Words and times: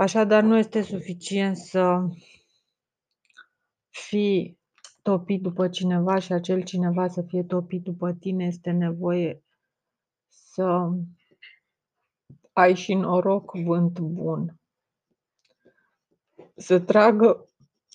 Așadar, 0.00 0.42
nu 0.42 0.56
este 0.56 0.82
suficient 0.82 1.56
să 1.56 2.08
fii 3.88 4.58
topit 5.02 5.42
după 5.42 5.68
cineva 5.68 6.18
și 6.18 6.32
acel 6.32 6.62
cineva 6.62 7.08
să 7.08 7.22
fie 7.22 7.42
topit 7.42 7.82
după 7.82 8.12
tine, 8.12 8.44
este 8.44 8.70
nevoie 8.70 9.42
să 10.28 10.90
ai 12.52 12.74
și 12.74 12.94
noroc, 12.94 13.54
vânt 13.54 13.98
bun. 13.98 14.60
Să 16.56 16.80
tragă 16.80 17.48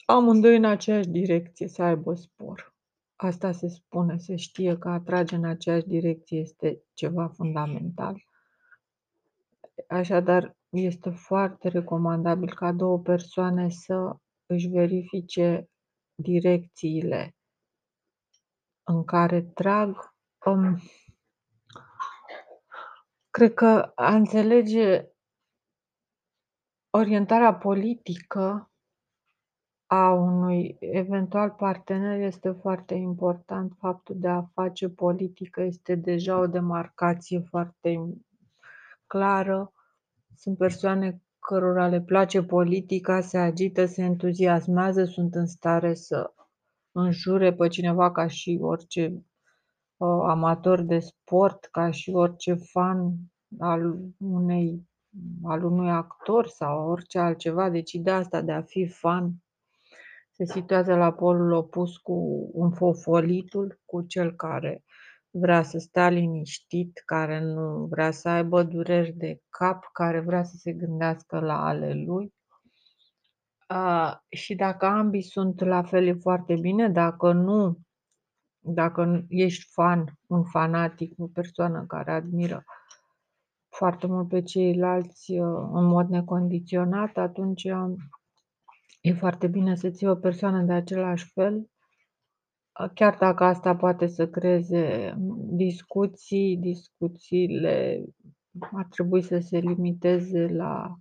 amândoi 0.06 0.56
în 0.56 0.66
aceeași 0.66 1.08
direcție, 1.08 1.68
să 1.68 1.84
aibă 1.84 2.14
spor. 2.14 2.76
Asta 3.16 3.52
se 3.52 3.68
spune, 3.68 4.18
se 4.18 4.36
știe 4.36 4.78
că 4.78 4.90
a 4.90 5.00
trage 5.00 5.36
în 5.36 5.46
aceeași 5.46 5.88
direcție 5.88 6.40
este 6.40 6.84
ceva 6.94 7.28
fundamental. 7.28 8.26
Așadar, 9.88 10.56
este 10.82 11.10
foarte 11.10 11.68
recomandabil 11.68 12.54
ca 12.54 12.72
două 12.72 13.00
persoane 13.00 13.70
să 13.70 14.16
își 14.46 14.68
verifice 14.68 15.70
direcțiile 16.16 17.36
în 18.84 19.04
care 19.04 19.42
trag. 19.42 20.14
Um, 20.46 20.82
cred 23.30 23.54
că 23.54 23.92
a 23.96 24.16
înțelege 24.16 25.08
orientarea 26.90 27.56
politică 27.56 28.72
a 29.86 30.12
unui 30.12 30.78
eventual 30.80 31.50
partener 31.50 32.20
este 32.20 32.52
foarte 32.52 32.94
important. 32.94 33.74
Faptul 33.78 34.16
de 34.20 34.28
a 34.28 34.42
face 34.42 34.90
politică 34.90 35.62
este 35.62 35.96
deja 35.96 36.38
o 36.38 36.48
demarcație 36.48 37.40
foarte 37.40 38.14
clară. 39.08 39.74
Sunt 40.36 40.58
persoane 40.58 41.22
cărora 41.40 41.88
le 41.88 42.02
place 42.02 42.44
politica, 42.44 43.22
se 43.22 43.38
agită, 43.38 43.86
se 43.86 44.02
entuziasmează, 44.02 45.04
sunt 45.04 45.36
în 45.36 45.46
stare 45.46 45.94
să 45.94 46.34
înjure 46.92 47.54
pe 47.54 47.68
cineva 47.68 48.12
ca 48.12 48.28
și 48.28 48.60
orice 48.62 49.06
uh, 49.98 50.24
amator 50.28 50.82
de 50.82 51.00
sport, 51.00 51.66
ca 51.66 51.92
și 51.92 52.12
orice 52.12 52.54
fan 52.54 53.16
al 53.60 53.98
unei 54.18 54.88
al 55.44 55.64
unui 55.64 55.90
actor 55.90 56.48
sau 56.48 56.90
orice 56.90 57.20
altceva. 57.20 57.70
Deci 57.70 57.92
ideea 57.92 58.16
asta 58.16 58.42
de 58.42 58.52
a 58.52 58.62
fi 58.62 58.88
fan 58.88 59.34
se 60.32 60.46
situează 60.46 60.96
la 60.96 61.12
polul 61.12 61.52
opus 61.52 61.98
cu 61.98 62.50
un 62.54 62.72
fofolitul, 62.72 63.82
cu 63.86 64.02
cel 64.02 64.36
care 64.36 64.84
vrea 65.36 65.64
să 65.64 65.78
stea 65.78 66.10
liniștit, 66.10 67.02
care 67.06 67.40
nu 67.40 67.86
vrea 67.86 68.12
să 68.12 68.30
aibă 68.30 68.64
dureri 68.64 69.12
de 69.12 69.42
cap, 69.50 69.90
care 69.94 70.20
vrea 70.20 70.44
să 70.44 70.56
se 70.58 70.74
gândească 70.74 71.40
la 71.40 71.66
ale 71.66 71.94
lui. 71.94 72.34
Uh, 73.70 74.14
și 74.30 74.56
dacă 74.56 74.86
ambii 74.86 75.22
sunt 75.22 75.60
la 75.60 75.84
fel 75.84 76.08
e 76.08 76.14
foarte 76.14 76.56
bine, 76.56 76.90
dacă 76.90 77.32
nu, 77.32 77.78
dacă 78.60 79.26
ești 79.28 79.72
fan, 79.72 80.20
un 80.28 80.44
fanatic, 80.44 81.14
o 81.18 81.28
persoană 81.28 81.86
care 81.88 82.12
admiră 82.12 82.64
foarte 83.70 84.08
mult 84.08 84.28
pe 84.28 84.42
ceilalți 84.42 85.32
uh, 85.32 85.70
în 85.72 85.86
mod 85.86 86.10
necondiționat, 86.10 87.18
atunci 87.18 87.68
E 89.06 89.14
foarte 89.14 89.48
bine 89.48 89.76
să 89.76 89.90
ții 89.90 90.08
o 90.08 90.16
persoană 90.16 90.62
de 90.62 90.74
același 90.74 91.32
fel, 91.34 91.70
chiar 92.94 93.18
dacă 93.18 93.44
asta 93.44 93.76
poate 93.76 94.08
să 94.08 94.28
creeze 94.28 95.14
discuții, 95.38 96.58
discuțiile 96.58 98.04
ar 98.72 98.86
trebui 98.86 99.22
să 99.22 99.40
se 99.40 99.58
limiteze 99.58 100.48
la 100.48 100.96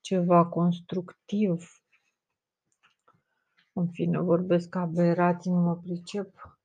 ceva 0.00 0.46
constructiv. 0.46 1.82
În 3.72 3.88
fine, 3.88 4.18
vorbesc 4.18 4.74
aberații, 4.74 5.50
nu 5.50 5.60
mă 5.60 5.76
pricep. 5.76 6.58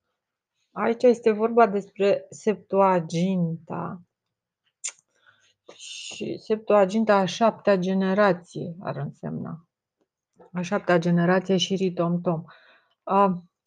Aici 0.71 1.03
este 1.03 1.31
vorba 1.31 1.67
despre 1.67 2.25
Septuaginta. 2.29 4.01
Și 5.75 6.37
Septuaginta 6.37 7.15
a 7.15 7.25
șaptea 7.25 7.75
generație 7.75 8.75
ar 8.79 8.95
însemna 8.95 9.67
a 10.53 10.61
șaptea 10.61 10.97
generație 10.97 11.57
și 11.57 11.75
Ritom-Tom. 11.75 12.43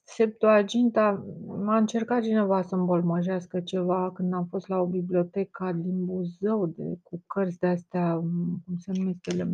Septuaginta, 0.08 1.24
m-a 1.46 1.76
încercat 1.76 2.22
cineva 2.22 2.62
să 2.62 2.74
îmbolmăjească 2.74 3.60
ceva 3.60 4.12
când 4.12 4.34
am 4.34 4.46
fost 4.46 4.68
la 4.68 4.80
o 4.80 4.86
bibliotecă 4.86 5.72
din 5.72 6.04
Buzău, 6.04 6.66
de, 6.66 6.98
cu 7.02 7.22
cărți 7.26 7.58
de 7.58 7.66
astea, 7.66 8.14
cum 8.14 8.76
se 8.78 8.92
numesc 8.94 9.26
ele, 9.26 9.48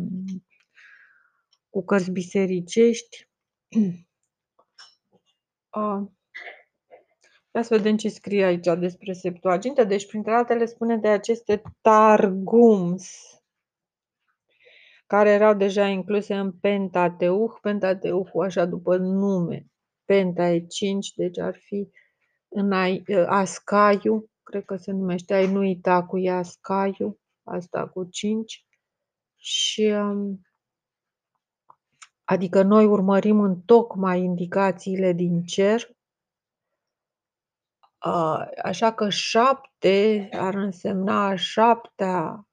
cu 1.69 1.83
cărți 1.83 2.11
bisericești. 2.11 3.29
Ia 7.55 7.61
să 7.61 7.75
vedem 7.75 7.97
ce 7.97 8.09
scrie 8.09 8.43
aici 8.43 8.67
despre 8.79 9.13
Septuaginta. 9.13 9.83
Deci, 9.83 10.07
printre 10.07 10.31
altele, 10.33 10.65
spune 10.65 10.97
de 10.97 11.07
aceste 11.07 11.61
targums 11.81 13.11
care 15.07 15.29
erau 15.29 15.53
deja 15.53 15.87
incluse 15.87 16.35
în 16.35 16.51
Pentateuch, 16.51 17.59
Pentateuchul 17.61 18.43
așa 18.43 18.65
după 18.65 18.97
nume, 18.97 19.72
Penta 20.05 20.49
e 20.49 20.59
5, 20.59 21.13
deci 21.13 21.39
ar 21.39 21.55
fi 21.55 21.89
în 22.49 22.71
ă, 22.71 23.25
Ascaiu, 23.27 24.29
cred 24.43 24.65
că 24.65 24.75
se 24.75 24.91
numește, 24.91 25.33
ai 25.33 25.51
nu 25.51 25.59
uita 25.59 26.05
cu 26.05 26.17
Ascaiu, 26.29 27.19
asta 27.43 27.87
cu 27.87 28.03
5, 28.03 28.65
și 29.35 29.81
um, 29.81 30.41
adică 32.23 32.61
noi 32.61 32.85
urmărim 32.85 33.39
în 33.39 33.61
tocmai 33.61 34.21
indicațiile 34.21 35.13
din 35.13 35.43
cer, 35.43 35.89
așa 38.63 38.93
că 38.93 39.09
șapte 39.09 40.29
ar 40.31 40.53
însemna 40.53 41.25
a 41.25 41.35
șaptea 41.35 42.47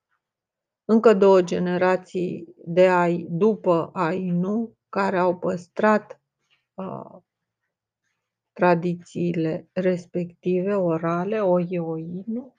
încă 0.84 1.15
două 1.15 1.43
generații 1.43 2.55
de 2.65 2.88
ai 2.88 3.27
după 3.31 3.91
Ainu 3.93 4.77
care 4.88 5.19
au 5.19 5.38
păstrat 5.38 6.21
uh, 6.75 7.22
tradițiile 8.60 9.69
respective 9.72 10.75
orale, 10.75 11.41
Oieoinu. 11.41 12.54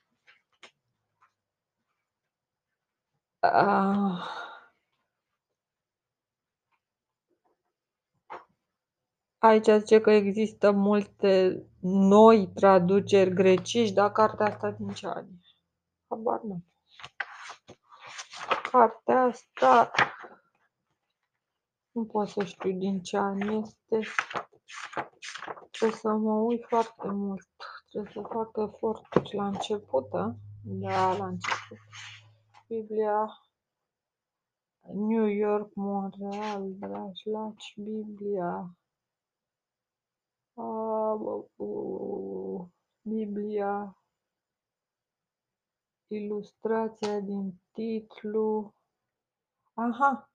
Uh, 3.40 4.40
Aici 9.38 9.66
zice 9.66 10.00
că 10.00 10.10
există 10.10 10.70
multe 10.70 11.62
noi 11.80 12.48
traduceri 12.54 13.34
grecești, 13.34 13.94
dar 13.94 14.12
cartea 14.12 14.46
asta 14.46 14.70
din 14.70 14.88
ce 14.88 15.06
ani? 15.06 15.40
Habar 16.08 16.40
nu 16.40 16.64
cartea 18.72 19.22
asta 19.22 19.90
nu 21.90 22.04
pot 22.04 22.28
să 22.28 22.44
știu 22.44 22.72
din 22.72 23.02
ce 23.02 23.16
an 23.16 23.40
este. 23.40 24.00
Trebuie 25.70 25.98
să 25.98 26.08
mă 26.08 26.32
uit 26.32 26.64
foarte 26.68 27.08
mult. 27.08 27.48
Trebuie 27.90 28.12
să 28.12 28.20
fac 28.20 28.56
eforturi 28.56 29.36
la 29.36 29.46
început, 29.46 30.10
da? 30.10 30.34
Da, 30.64 31.16
la 31.16 31.26
început. 31.26 31.78
Biblia 32.66 33.42
New 34.88 35.26
York, 35.26 35.74
Montreal, 35.74 36.62
Brașlaci, 36.62 37.74
Biblia. 37.76 38.76
Biblia 43.02 43.96
ilustrația 46.06 47.20
din 47.20 47.60
titlu. 47.72 48.74
Aha! 49.74 50.31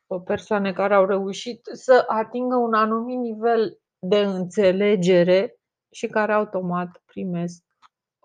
o 0.06 0.20
persoane 0.20 0.72
care 0.72 0.94
au 0.94 1.04
reușit 1.04 1.60
să 1.72 2.04
atingă 2.08 2.56
un 2.56 2.74
anumit 2.74 3.18
nivel 3.18 3.81
de 4.06 4.18
înțelegere 4.18 5.56
și 5.90 6.06
care 6.06 6.32
automat 6.32 7.02
primesc, 7.06 7.62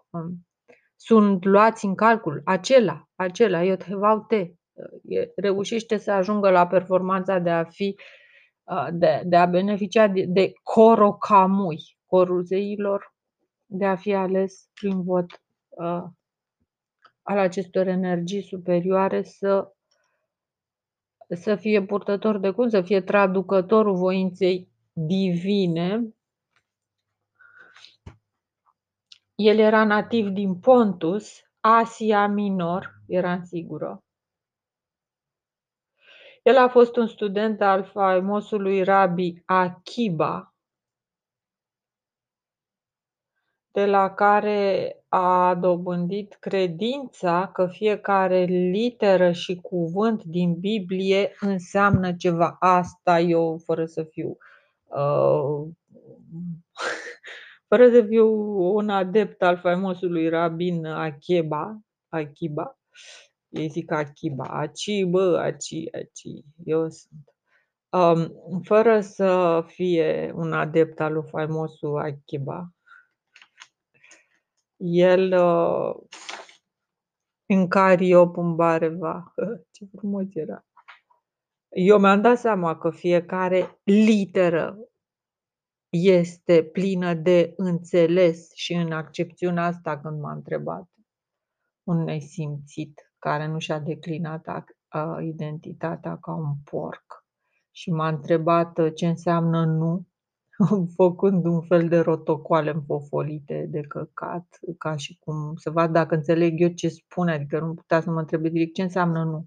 um, 0.09 0.47
sunt 0.95 1.45
luați 1.45 1.85
în 1.85 1.95
calcul, 1.95 2.41
acela, 2.45 3.09
acela, 3.15 3.63
Iothevaute, 3.63 4.55
reușește 5.35 5.97
să 5.97 6.11
ajungă 6.11 6.49
la 6.49 6.67
performanța 6.67 7.39
de 7.39 7.49
a 7.49 7.63
fi, 7.63 7.95
uh, 8.63 8.87
de, 8.91 9.21
de 9.25 9.35
a 9.35 9.45
beneficia 9.45 10.07
de, 10.07 10.25
de 10.27 10.51
corocamui, 10.63 11.77
corul 12.05 12.43
zeilor, 12.43 13.15
de 13.65 13.85
a 13.85 13.95
fi 13.95 14.13
ales 14.13 14.69
prin 14.73 15.03
vot 15.03 15.41
uh, 15.69 16.03
al 17.21 17.37
acestor 17.37 17.87
energii 17.87 18.41
superioare 18.41 19.23
să 19.23 19.71
să 21.35 21.55
fie 21.55 21.85
purtător 21.85 22.37
de 22.37 22.51
cum? 22.51 22.69
Să 22.69 22.81
fie 22.81 23.01
traducătorul 23.01 23.95
voinței 23.95 24.69
divine. 24.99 26.15
El 29.35 29.59
era 29.59 29.83
nativ 29.83 30.27
din 30.27 30.59
Pontus, 30.59 31.41
Asia 31.59 32.27
Minor, 32.27 33.01
era 33.07 33.41
sigură. 33.43 34.03
El 36.43 36.57
a 36.57 36.69
fost 36.69 36.95
un 36.95 37.07
student 37.07 37.61
al 37.61 37.83
faimosului 37.83 38.83
Rabbi 38.83 39.41
Akiba, 39.45 40.55
de 43.71 43.85
la 43.85 44.13
care 44.13 44.95
a 45.07 45.55
dobândit 45.55 46.37
credința 46.39 47.51
că 47.53 47.67
fiecare 47.67 48.43
literă 48.43 49.31
și 49.31 49.55
cuvânt 49.55 50.23
din 50.23 50.59
Biblie 50.59 51.35
înseamnă 51.39 52.15
ceva. 52.15 52.55
Asta 52.59 53.19
eu, 53.19 53.57
fără 53.57 53.85
să 53.85 54.03
fiu 54.03 54.37
uh, 54.87 55.67
fără 57.67 57.89
să 57.89 58.05
fiu 58.07 58.27
un 58.75 58.89
adept 58.89 59.41
al 59.41 59.57
faimosului 59.57 60.29
rabin 60.29 60.85
Akiba, 60.85 61.79
Akiba, 62.09 62.77
ei 63.47 63.69
zic 63.69 63.91
Akiba, 63.91 64.43
Aci, 64.43 65.03
bă, 65.03 65.39
Aci, 65.39 65.89
Aci, 65.91 66.43
eu 66.65 66.89
sunt. 66.89 67.35
Um, 67.89 68.61
fără 68.63 69.01
să 69.01 69.63
fie 69.67 70.31
un 70.35 70.53
adept 70.53 70.99
al 70.99 71.13
lui 71.13 71.27
faimosul 71.29 71.99
Akiba, 71.99 72.71
el 74.77 75.33
uh, 75.33 75.95
în 77.45 77.67
Cariopunbareva. 77.67 79.33
Ce 79.71 79.85
frumos 79.95 80.25
era! 80.33 80.65
Eu 81.79 81.99
mi-am 81.99 82.21
dat 82.21 82.37
seama 82.37 82.77
că 82.77 82.89
fiecare 82.89 83.79
literă 83.83 84.77
este 85.89 86.63
plină 86.63 87.13
de 87.13 87.53
înțeles 87.55 88.51
și 88.53 88.73
în 88.73 88.91
accepțiunea 88.91 89.65
asta 89.65 89.99
când 89.99 90.19
m-a 90.19 90.31
întrebat 90.31 90.89
un 91.83 92.03
nesimțit 92.03 93.11
care 93.19 93.47
nu 93.47 93.59
și-a 93.59 93.79
declinat 93.79 94.47
identitatea 95.21 96.17
ca 96.17 96.33
un 96.33 96.53
porc 96.63 97.25
și 97.71 97.91
m-a 97.91 98.07
întrebat 98.07 98.93
ce 98.93 99.07
înseamnă 99.07 99.65
nu 99.65 100.07
făcând 100.95 101.45
un 101.45 101.61
fel 101.61 101.87
de 101.87 101.99
rotocoale 101.99 102.71
înfofolite 102.71 103.67
de 103.69 103.81
căcat, 103.81 104.59
ca 104.77 104.95
și 104.95 105.17
cum 105.19 105.55
să 105.55 105.69
vad 105.69 105.91
dacă 105.91 106.15
înțeleg 106.15 106.61
eu 106.61 106.69
ce 106.69 106.89
spune, 106.89 107.31
adică 107.31 107.59
nu 107.59 107.73
putea 107.73 108.01
să 108.01 108.11
mă 108.11 108.19
întrebe 108.19 108.49
direct 108.49 108.73
ce 108.73 108.81
înseamnă 108.81 109.23
nu. 109.23 109.45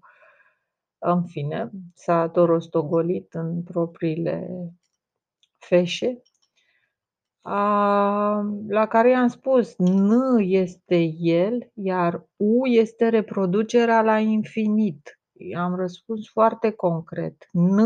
În 1.03 1.25
fine, 1.25 1.71
s-a 1.95 2.29
tot 2.29 2.47
rostogolit 2.47 3.35
în 3.35 3.63
propriile 3.63 4.49
feșe, 5.59 6.23
a, 7.43 8.41
la 8.69 8.87
care 8.87 9.11
i-am 9.11 9.29
spus 9.29 9.77
N 9.77 10.11
este 10.39 11.03
el, 11.19 11.71
iar 11.75 12.29
U 12.37 12.67
este 12.67 13.09
reproducerea 13.09 14.03
la 14.03 14.19
infinit. 14.19 15.21
I-am 15.33 15.75
răspuns 15.75 16.29
foarte 16.29 16.71
concret. 16.71 17.49
N 17.53 17.79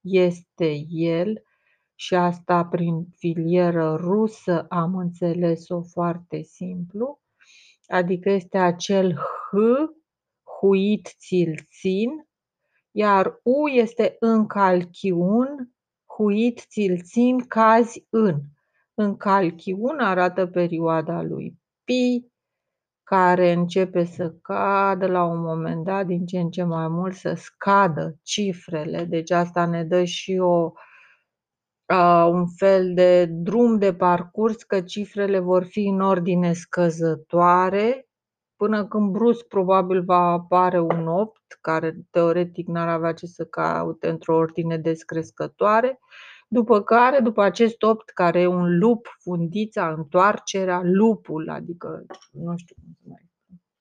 este 0.00 0.84
el, 0.88 1.42
și 1.94 2.14
asta 2.14 2.64
prin 2.64 3.06
filieră 3.16 3.94
rusă 3.94 4.66
am 4.68 4.96
înțeles-o 4.96 5.82
foarte 5.82 6.42
simplu, 6.42 7.20
adică 7.86 8.30
este 8.30 8.58
acel 8.58 9.14
H, 9.14 9.54
huit 10.60 11.14
țil 11.18 11.66
țin, 11.80 12.10
iar 12.90 13.40
U 13.42 13.68
este 13.68 14.16
în 14.20 14.46
calchiun, 14.46 15.74
huit 16.16 16.64
țil 16.68 17.00
țin, 17.02 17.46
cazi 17.46 18.06
în. 18.10 18.40
În 18.94 19.16
calchiun 19.16 19.98
arată 19.98 20.46
perioada 20.46 21.22
lui 21.22 21.58
pi, 21.84 22.32
care 23.02 23.52
începe 23.52 24.04
să 24.04 24.34
cadă 24.42 25.06
la 25.06 25.24
un 25.24 25.40
moment 25.40 25.84
dat, 25.84 26.06
din 26.06 26.26
ce 26.26 26.38
în 26.38 26.50
ce 26.50 26.62
mai 26.62 26.88
mult 26.88 27.14
să 27.14 27.34
scadă 27.34 28.18
cifrele. 28.22 29.04
Deci 29.04 29.30
asta 29.30 29.66
ne 29.66 29.84
dă 29.84 30.04
și 30.04 30.38
o 30.38 30.72
un 32.30 32.46
fel 32.46 32.94
de 32.94 33.26
drum 33.26 33.78
de 33.78 33.94
parcurs, 33.94 34.62
că 34.62 34.80
cifrele 34.80 35.38
vor 35.38 35.64
fi 35.64 35.86
în 35.86 36.00
ordine 36.00 36.52
scăzătoare, 36.52 38.08
până 38.56 38.86
când 38.86 39.10
brusc 39.10 39.46
probabil 39.46 40.02
va 40.04 40.32
apare 40.32 40.80
un 40.80 41.06
8, 41.06 41.40
care 41.60 41.96
teoretic 42.10 42.66
n-ar 42.66 42.88
avea 42.88 43.12
ce 43.12 43.26
să 43.26 43.44
caute 43.44 44.08
într-o 44.08 44.36
ordine 44.36 44.76
descrescătoare, 44.78 45.98
după 46.48 46.82
care, 46.82 47.20
după 47.20 47.42
acest 47.42 47.82
8, 47.82 48.10
care 48.10 48.40
e 48.40 48.46
un 48.46 48.78
lup, 48.78 49.16
fundița, 49.22 49.92
întoarcerea, 49.92 50.80
lupul, 50.84 51.50
adică, 51.50 52.04
nu 52.30 52.56
știu 52.56 52.74
cum 52.74 52.92
să 52.92 53.02
mai 53.08 53.30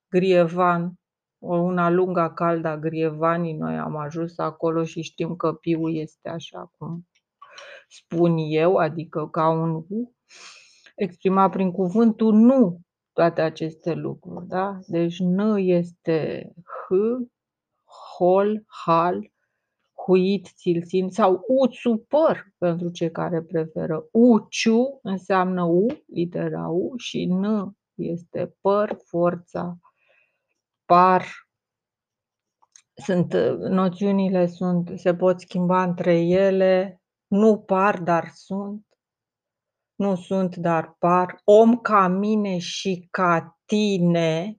grievan, 0.09 0.93
una 1.37 1.89
lungă 1.89 2.31
calda 2.35 2.77
grievanii, 2.77 3.53
noi 3.53 3.77
am 3.77 3.95
ajuns 3.95 4.37
acolo 4.37 4.83
și 4.83 5.01
știm 5.01 5.35
că 5.35 5.53
piul 5.53 5.95
este 5.95 6.29
așa 6.29 6.71
cum 6.77 7.07
spun 7.87 8.35
eu, 8.37 8.75
adică 8.75 9.27
ca 9.27 9.49
un 9.49 9.83
U, 9.87 10.15
exprimat 10.95 11.51
prin 11.51 11.71
cuvântul 11.71 12.33
nu 12.33 12.79
toate 13.13 13.41
aceste 13.41 13.93
lucruri. 13.93 14.47
Da? 14.47 14.79
Deci 14.87 15.19
N 15.19 15.39
este 15.57 16.49
H, 16.63 16.93
hol, 18.17 18.63
hal, 18.85 19.31
huit, 20.05 20.47
țilțin 20.55 21.09
sau 21.09 21.43
uțu 21.47 22.05
păr 22.07 22.45
pentru 22.57 22.89
cei 22.89 23.11
care 23.11 23.41
preferă. 23.41 24.07
Uciu 24.11 24.99
înseamnă 25.01 25.63
U, 25.63 25.85
litera 26.05 26.67
U 26.67 26.97
și 26.97 27.25
N 27.25 27.71
este 27.93 28.55
păr, 28.61 28.97
forța, 29.05 29.77
par. 30.85 31.25
Sunt, 32.93 33.33
noțiunile 33.69 34.47
sunt, 34.47 34.91
se 34.95 35.15
pot 35.15 35.39
schimba 35.39 35.83
între 35.83 36.19
ele, 36.21 37.01
nu 37.27 37.57
par, 37.57 37.99
dar 37.99 38.27
sunt. 38.33 38.85
Nu 39.95 40.15
sunt, 40.15 40.55
dar 40.55 40.95
par. 40.99 41.41
Om 41.43 41.77
ca 41.77 42.07
mine 42.07 42.57
și 42.57 43.07
ca 43.11 43.59
tine. 43.65 44.57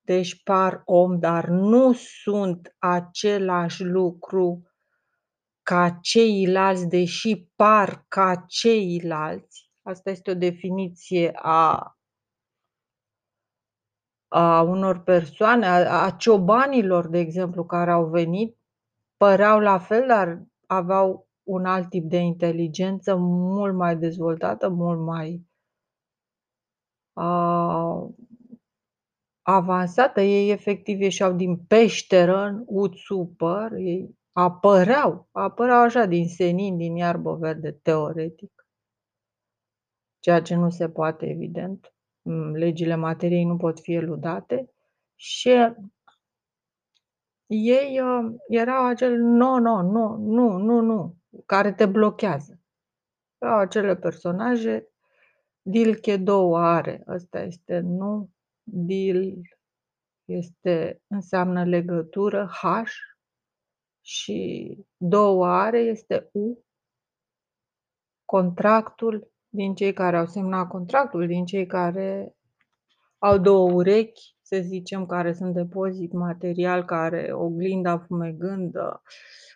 Deci 0.00 0.42
par 0.42 0.82
om, 0.84 1.18
dar 1.18 1.48
nu 1.48 1.92
sunt 1.92 2.76
același 2.78 3.84
lucru 3.84 4.72
ca 5.62 5.98
ceilalți, 6.00 6.88
deși 6.88 7.46
par 7.56 8.04
ca 8.08 8.44
ceilalți. 8.46 9.70
Asta 9.82 10.10
este 10.10 10.30
o 10.30 10.34
definiție 10.34 11.30
a, 11.34 11.96
a 14.28 14.62
unor 14.62 15.02
persoane, 15.02 15.66
a, 15.66 16.04
a 16.04 16.10
ciobanilor, 16.10 17.08
de 17.08 17.18
exemplu, 17.18 17.64
care 17.64 17.90
au 17.90 18.06
venit, 18.06 18.58
păreau 19.16 19.58
la 19.58 19.78
fel, 19.78 20.06
dar 20.06 20.42
aveau 20.66 21.28
un 21.52 21.64
alt 21.64 21.88
tip 21.88 22.04
de 22.04 22.16
inteligență 22.16 23.16
mult 23.16 23.74
mai 23.74 23.96
dezvoltată, 23.96 24.68
mult 24.68 25.00
mai 25.00 25.46
uh, 27.12 28.08
avansată, 29.42 30.20
ei 30.20 30.50
efectiv 30.50 31.00
ieșeau 31.00 31.32
din 31.32 31.56
peșteră 31.56 32.38
în 32.46 32.62
ud 32.66 32.94
super, 32.94 33.72
ei 33.72 34.16
apăreau, 34.32 35.28
apăreau 35.32 35.80
așa 35.80 36.04
din 36.04 36.28
senin, 36.28 36.76
din 36.76 36.96
iarbă 36.96 37.34
verde, 37.34 37.72
teoretic. 37.72 38.66
Ceea 40.18 40.42
ce 40.42 40.54
nu 40.54 40.70
se 40.70 40.88
poate, 40.88 41.26
evident. 41.26 41.94
Mm, 42.22 42.54
legile 42.54 42.94
materiei 42.94 43.44
nu 43.44 43.56
pot 43.56 43.80
fi 43.80 43.92
eludate. 43.92 44.70
Și 45.14 45.50
ei 47.46 48.00
uh, 48.00 48.34
erau 48.48 48.86
acel 48.86 49.18
no, 49.18 49.58
no, 49.58 49.82
nu, 49.82 50.16
nu, 50.16 50.56
nu, 50.56 50.80
nu, 50.80 51.16
care 51.46 51.72
te 51.72 51.86
blochează. 51.86 52.60
Erau 53.38 53.58
acele 53.58 53.96
personaje, 53.96 54.88
Dilche 55.62 56.16
două 56.16 56.58
are, 56.58 57.04
ăsta 57.08 57.40
este 57.40 57.78
nu, 57.78 58.30
Dil 58.62 59.40
este, 60.24 61.02
înseamnă 61.06 61.64
legătură, 61.64 62.46
H, 62.46 62.90
și 64.00 64.78
două 64.96 65.46
are 65.46 65.78
este 65.78 66.28
U, 66.32 66.64
contractul 68.24 69.32
din 69.48 69.74
cei 69.74 69.92
care 69.92 70.16
au 70.16 70.26
semnat 70.26 70.68
contractul, 70.68 71.26
din 71.26 71.44
cei 71.44 71.66
care 71.66 72.36
au 73.18 73.38
două 73.38 73.70
urechi, 73.70 74.36
să 74.42 74.60
zicem, 74.60 75.06
care 75.06 75.32
sunt 75.32 75.54
depozit 75.54 76.12
material, 76.12 76.84
care 76.84 77.32
oglinda 77.32 77.98
fumegândă, 77.98 79.02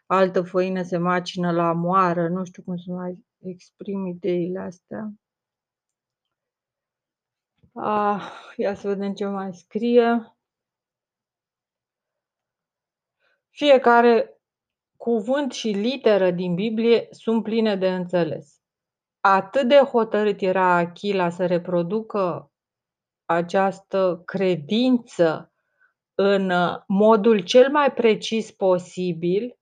altă 0.07 0.43
făină 0.43 0.83
se 0.83 0.97
macină 0.97 1.53
la 1.53 1.73
moară, 1.73 2.29
nu 2.29 2.45
știu 2.45 2.63
cum 2.63 2.77
să 2.77 2.93
mai 2.93 3.25
exprim 3.39 4.07
ideile 4.07 4.59
astea. 4.61 5.13
Ah, 7.73 8.23
ia 8.57 8.75
să 8.75 8.89
vedem 8.89 9.15
ce 9.15 9.27
mai 9.27 9.55
scrie. 9.55 10.37
Fiecare 13.51 14.41
cuvânt 14.97 15.53
și 15.53 15.69
literă 15.69 16.31
din 16.31 16.55
Biblie 16.55 17.09
sunt 17.11 17.43
pline 17.43 17.77
de 17.77 17.95
înțeles. 17.95 18.61
Atât 19.21 19.69
de 19.69 19.77
hotărât 19.77 20.41
era 20.41 20.77
Achila 20.77 21.31
să 21.31 21.47
reproducă 21.47 22.53
această 23.25 24.23
credință 24.25 25.53
în 26.15 26.53
modul 26.87 27.41
cel 27.41 27.71
mai 27.71 27.93
precis 27.93 28.51
posibil, 28.51 29.59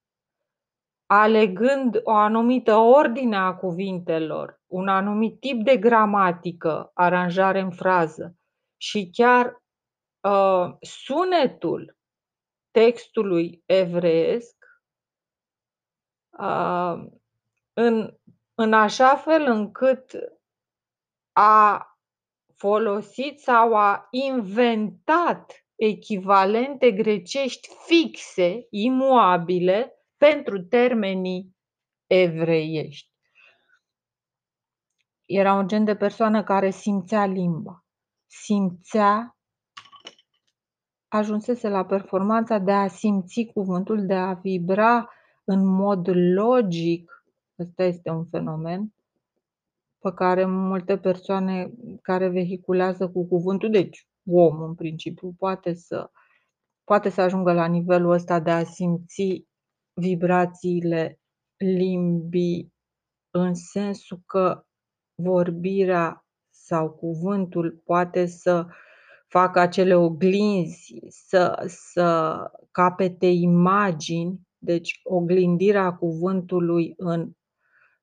alegând 1.21 2.01
o 2.03 2.11
anumită 2.11 2.75
ordine 2.77 3.37
a 3.37 3.55
cuvintelor, 3.55 4.61
un 4.67 4.89
anumit 4.89 5.41
tip 5.41 5.65
de 5.65 5.77
gramatică, 5.77 6.91
aranjare 6.95 7.61
în 7.61 7.71
frază 7.71 8.37
și 8.77 9.11
chiar 9.13 9.63
uh, 10.21 10.75
sunetul 10.81 11.97
textului 12.71 13.63
evreiesc 13.67 14.57
uh, 16.39 17.07
în, 17.73 18.17
în 18.55 18.73
așa 18.73 19.17
fel 19.17 19.47
încât 19.47 20.11
a 21.33 21.89
folosit 22.57 23.41
sau 23.41 23.77
a 23.77 24.09
inventat 24.11 25.65
echivalente 25.75 26.91
grecești 26.91 27.69
fixe, 27.87 28.67
imuabile, 28.71 29.94
pentru 30.17 30.63
termenii 30.63 31.57
evreiești. 32.07 33.13
Era 35.25 35.55
un 35.55 35.69
gen 35.69 35.85
de 35.85 35.97
persoană 35.97 36.43
care 36.43 36.71
simțea 36.71 37.27
limba, 37.27 37.85
simțea, 38.27 39.37
ajunsese 41.09 41.69
la 41.69 41.85
performanța 41.85 42.59
de 42.59 42.73
a 42.73 42.89
simți 42.89 43.45
cuvântul, 43.45 44.07
de 44.07 44.15
a 44.15 44.33
vibra 44.33 45.09
în 45.45 45.67
mod 45.67 46.09
logic, 46.13 47.25
ăsta 47.59 47.85
este 47.85 48.11
un 48.11 48.25
fenomen, 48.25 48.95
pe 49.99 50.13
care 50.13 50.45
multe 50.45 50.99
persoane 50.99 51.71
care 52.03 52.29
vehiculează 52.29 53.09
cu 53.09 53.27
cuvântul, 53.27 53.71
deci 53.71 54.09
omul 54.27 54.67
în 54.67 54.75
principiu 54.75 55.35
poate 55.39 55.75
să, 55.75 56.11
poate 56.85 57.09
să 57.09 57.21
ajungă 57.21 57.53
la 57.53 57.67
nivelul 57.67 58.11
ăsta 58.11 58.41
de 58.41 58.51
a 58.51 58.65
simți 58.65 59.47
vibrațiile 59.95 61.21
limbii 61.57 62.73
în 63.31 63.55
sensul 63.55 64.23
că 64.27 64.65
vorbirea 65.23 66.27
sau 66.51 66.91
cuvântul 66.91 67.83
poate 67.85 68.27
să 68.27 68.67
facă 69.29 69.61
acele 69.61 69.95
oglinzi, 69.95 70.99
să, 71.09 71.65
să 71.67 72.37
capete 72.71 73.27
imagini, 73.27 74.41
deci 74.59 75.01
oglindirea 75.03 75.93
cuvântului 75.93 76.95
în 76.97 77.33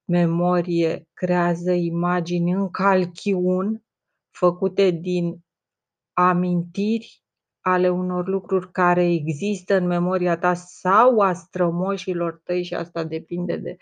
memorie 0.05 1.07
creează 1.13 1.71
imagini 1.71 2.51
în 2.51 2.69
calchiun 2.69 3.83
făcute 4.29 4.89
din 4.89 5.43
amintiri 6.13 7.20
ale 7.61 7.89
unor 7.89 8.27
lucruri 8.27 8.71
care 8.71 9.11
există 9.11 9.75
în 9.77 9.87
memoria 9.87 10.37
ta 10.37 10.53
sau 10.53 11.19
a 11.19 11.33
strămoșilor 11.33 12.41
tăi 12.43 12.63
și 12.63 12.73
asta 12.73 13.03
depinde 13.03 13.57
de 13.57 13.77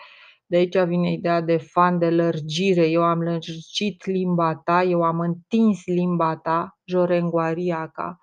de 0.50 0.58
aici 0.58 0.78
vine 0.78 1.12
ideea 1.12 1.42
de 1.42 1.58
fan 1.58 2.00
de 2.00 2.10
lărgire. 2.10 2.88
Eu 2.88 3.04
am 3.04 3.22
lărgit 3.22 4.06
limba 4.06 4.56
ta, 4.56 4.84
eu 4.84 5.04
am 5.04 5.20
întins 5.20 5.86
limba 5.86 6.38
ta, 6.38 6.80
jorenguaria 6.86 7.88
ca. 7.88 8.18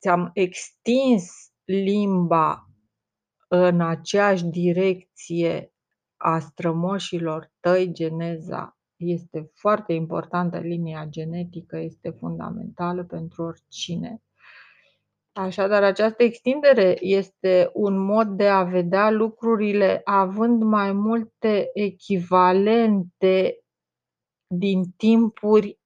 Ți-am 0.00 0.30
extins 0.34 1.52
limba 1.64 2.68
în 3.48 3.80
aceeași 3.80 4.44
direcție 4.44 5.72
a 6.16 6.38
strămoșilor 6.38 7.52
tăi, 7.60 7.92
geneza 7.92 8.78
este 8.96 9.50
foarte 9.54 9.92
importantă, 9.92 10.58
linia 10.58 11.06
genetică 11.08 11.78
este 11.78 12.10
fundamentală 12.10 13.04
pentru 13.04 13.42
oricine. 13.42 14.22
Așadar, 15.36 15.82
această 15.82 16.22
extindere 16.22 16.96
este 17.00 17.70
un 17.72 17.98
mod 17.98 18.26
de 18.28 18.48
a 18.48 18.62
vedea 18.62 19.10
lucrurile 19.10 20.00
având 20.04 20.62
mai 20.62 20.92
multe 20.92 21.70
echivalente 21.72 23.58
din 24.46 24.82
timpuri 24.96 25.78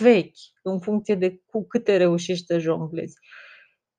vechi, 0.00 0.36
în 0.62 0.78
funcție 0.80 1.14
de 1.14 1.40
cu 1.46 1.66
câte 1.66 1.96
reușești 1.96 2.44
să 2.46 2.58
jonglezi. 2.58 3.14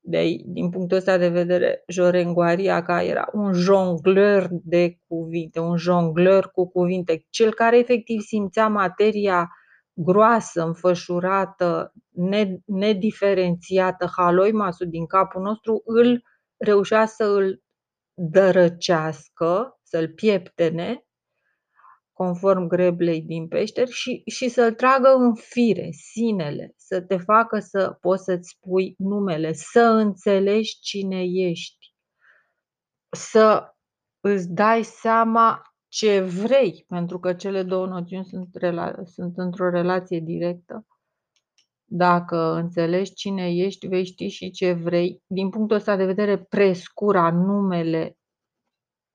De, 0.00 0.36
din 0.44 0.70
punctul 0.70 0.96
ăsta 0.96 1.16
de 1.16 1.28
vedere, 1.28 1.82
Jorenguaria 1.86 2.82
ca 2.82 3.02
era 3.02 3.28
un 3.32 3.52
jongleur 3.52 4.48
de 4.50 4.98
cuvinte, 5.06 5.60
un 5.60 5.76
jongleur 5.76 6.50
cu 6.50 6.68
cuvinte, 6.68 7.26
cel 7.30 7.54
care 7.54 7.78
efectiv 7.78 8.20
simțea 8.20 8.68
materia 8.68 9.50
groasă, 9.92 10.62
înfășurată, 10.62 11.92
nediferențiată, 12.64 14.10
haloimasul 14.16 14.88
din 14.88 15.06
capul 15.06 15.42
nostru, 15.42 15.82
îl 15.84 16.22
reușea 16.56 17.06
să 17.06 17.24
îl 17.24 17.62
dărăcească, 18.14 19.78
să-l 19.82 20.08
pieptene, 20.08 21.04
conform 22.12 22.66
greblei 22.66 23.22
din 23.22 23.48
peșteri, 23.48 23.90
și, 23.90 24.22
și 24.26 24.48
să-l 24.48 24.72
tragă 24.72 25.08
în 25.08 25.34
fire, 25.34 25.88
sinele, 25.90 26.74
să 26.76 27.00
te 27.00 27.16
facă 27.16 27.58
să 27.58 27.96
poți 28.00 28.24
să-ți 28.24 28.48
spui 28.48 28.94
numele, 28.98 29.52
să 29.52 29.80
înțelegi 29.80 30.78
cine 30.80 31.22
ești, 31.22 31.94
să 33.10 33.74
îți 34.20 34.48
dai 34.48 34.82
seama 34.82 35.62
ce 35.88 36.20
vrei, 36.20 36.84
pentru 36.88 37.18
că 37.18 37.34
cele 37.34 37.62
două 37.62 37.86
noțiuni 37.86 38.24
sunt, 38.24 38.48
sunt 39.04 39.38
într-o 39.38 39.70
relație 39.70 40.20
directă. 40.20 40.86
Dacă 41.84 42.52
înțelegi 42.54 43.12
cine 43.12 43.54
ești, 43.54 43.86
vei 43.86 44.04
ști 44.04 44.28
și 44.28 44.50
ce 44.50 44.72
vrei. 44.72 45.22
Din 45.26 45.50
punctul 45.50 45.76
ăsta 45.76 45.96
de 45.96 46.04
vedere, 46.04 46.38
prescura, 46.38 47.30
numele, 47.30 48.16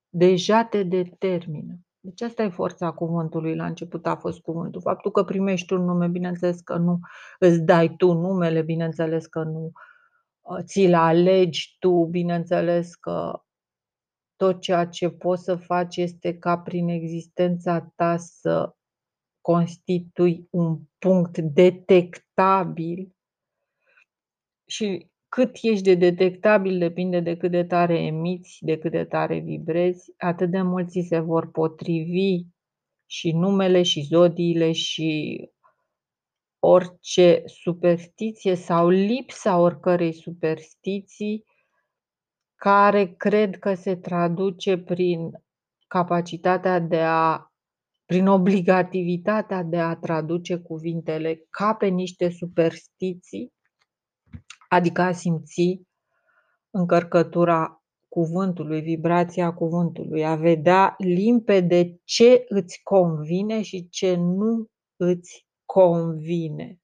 deja 0.10 0.64
te 0.64 0.84
determină. 0.84 1.80
Deci 2.00 2.22
asta 2.22 2.44
e 2.44 2.50
forța 2.50 2.92
cuvântului. 2.92 3.56
La 3.56 3.66
început 3.66 4.06
a 4.06 4.16
fost 4.16 4.40
cuvântul. 4.40 4.82
Faptul 4.82 5.12
că 5.12 5.24
primești 5.24 5.74
un 5.74 5.84
nume, 5.84 6.08
bineînțeles 6.08 6.60
că 6.62 6.78
nu 6.78 7.00
îți 7.40 7.62
dai 7.62 7.96
tu 7.96 8.14
numele, 8.14 8.62
bineînțeles 8.62 9.26
că 9.26 9.44
nu 9.44 9.72
ți-l 10.62 10.94
alegi 10.94 11.76
tu, 11.80 12.06
bineînțeles 12.06 12.96
că 12.96 13.42
tot 14.36 14.62
ceea 14.62 14.86
ce 14.86 15.10
poți 15.10 15.44
să 15.44 15.56
faci 15.56 15.98
este 15.98 16.38
ca 16.38 16.58
prin 16.58 16.88
existența 16.88 17.92
ta 17.96 18.18
să 18.18 18.76
constitui 19.50 20.48
un 20.50 20.80
punct 20.98 21.38
detectabil. 21.38 23.16
Și 24.66 25.08
cât 25.30 25.58
ești 25.62 25.84
de 25.84 25.96
detectabil 25.96 26.80
depinde 26.80 27.20
de 27.20 27.38
cât 27.38 27.52
de 27.52 27.64
tare 27.64 28.00
emiți, 28.00 28.58
de 28.62 28.78
cât 28.78 28.92
de 28.92 29.06
tare 29.06 29.40
vibrezi, 29.40 30.14
atât 30.18 30.52
de 30.52 30.62
mult 30.62 30.90
ți 30.90 31.06
se 31.08 31.20
vor 31.20 31.52
potrivi 31.52 32.46
și 33.06 33.32
numele 33.32 33.84
și 33.84 34.02
zodiile 34.02 34.72
și 34.72 35.40
orice 36.60 37.44
superstiție 37.46 38.56
sau 38.56 38.88
lipsa 38.88 39.58
oricărei 39.58 40.14
superstiții 40.14 41.46
care 42.56 43.14
cred 43.18 43.60
că 43.60 43.74
se 43.74 43.96
traduce 43.96 44.78
prin 44.78 45.32
capacitatea 45.88 46.80
de 46.80 47.00
a 47.00 47.49
prin 48.10 48.28
obligativitatea 48.28 49.64
de 49.64 49.80
a 49.80 49.96
traduce 49.96 50.58
cuvintele 50.58 51.46
ca 51.50 51.74
pe 51.74 51.88
niște 51.88 52.30
superstiții, 52.30 53.54
adică 54.70 55.02
a 55.02 55.12
simți 55.12 55.82
încărcătura 56.70 57.84
cuvântului, 58.08 58.82
vibrația 58.82 59.54
cuvântului, 59.54 60.26
a 60.26 60.36
vedea 60.36 60.96
limpede 60.98 62.00
ce 62.04 62.46
îți 62.48 62.80
convine 62.84 63.62
și 63.62 63.90
ce 63.90 64.16
nu 64.16 64.68
îți 64.96 65.48
convine. 65.66 66.80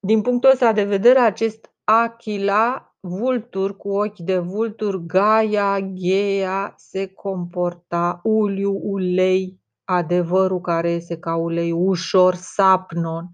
Din 0.00 0.22
punctul 0.22 0.50
ăsta 0.50 0.72
de 0.72 0.84
vedere, 0.84 1.18
acest 1.18 1.74
Achila, 1.84 2.89
vultur 3.00 3.76
cu 3.76 3.88
ochi 3.88 4.18
de 4.18 4.38
vultur, 4.38 4.96
Gaia, 4.96 5.80
Gheia, 5.80 6.74
se 6.76 7.06
comporta, 7.06 8.20
uliu, 8.22 8.80
ulei, 8.82 9.60
adevărul 9.84 10.60
care 10.60 10.90
este 10.90 11.18
ca 11.18 11.36
ulei, 11.36 11.72
ușor, 11.72 12.34
sapnon. 12.34 13.28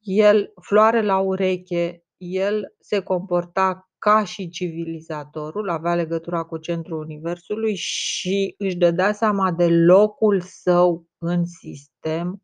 El, 0.00 0.52
floare 0.60 1.02
la 1.02 1.18
ureche, 1.18 2.04
el 2.16 2.74
se 2.80 3.00
comporta 3.00 3.90
ca 3.98 4.24
și 4.24 4.48
civilizatorul, 4.48 5.68
avea 5.68 5.94
legătura 5.94 6.42
cu 6.42 6.58
centrul 6.58 6.98
universului 6.98 7.74
și 7.74 8.54
își 8.58 8.76
dădea 8.76 9.12
seama 9.12 9.52
de 9.52 9.68
locul 9.68 10.40
său 10.40 11.06
în 11.18 11.44
sistem. 11.44 12.42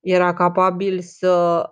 Era 0.00 0.34
capabil 0.34 1.00
să 1.00 1.64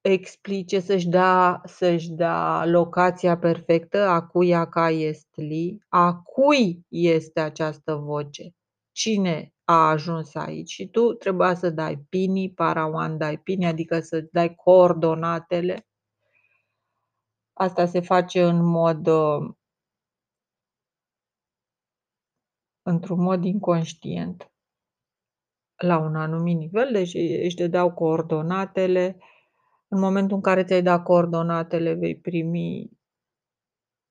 explice, 0.00 0.80
să-și 0.80 1.08
dea, 1.08 1.60
să-și 1.64 2.10
dea 2.10 2.66
locația 2.66 3.38
perfectă, 3.38 3.98
a 4.08 4.22
cui 4.22 4.68
ca 4.70 4.90
este 4.90 5.42
li, 5.42 5.78
a 5.88 6.14
cui 6.14 6.86
este 6.88 7.40
această 7.40 7.94
voce, 7.94 8.54
cine 8.92 9.54
a 9.64 9.88
ajuns 9.88 10.34
aici 10.34 10.70
și 10.70 10.88
tu 10.88 11.12
trebuia 11.12 11.54
să 11.54 11.70
dai 11.70 11.98
pini, 12.08 12.52
parawan 12.52 13.18
dai 13.18 13.38
pini, 13.38 13.66
adică 13.66 14.00
să 14.00 14.28
dai 14.32 14.54
coordonatele. 14.54 15.86
Asta 17.52 17.86
se 17.86 18.00
face 18.00 18.42
în 18.42 18.64
mod 18.64 19.06
uh, 19.06 19.54
într-un 22.82 23.20
mod 23.22 23.44
inconștient 23.44 24.52
la 25.76 25.98
un 25.98 26.16
anumit 26.16 26.56
nivel, 26.56 26.92
deci 26.92 27.14
își 27.44 27.56
dădeau 27.56 27.92
coordonatele. 27.92 29.18
În 29.92 30.00
momentul 30.00 30.36
în 30.36 30.42
care 30.42 30.64
ți-ai 30.64 30.82
dat 30.82 31.02
coordonatele, 31.02 31.92
vei 31.92 32.20
primi 32.20 32.90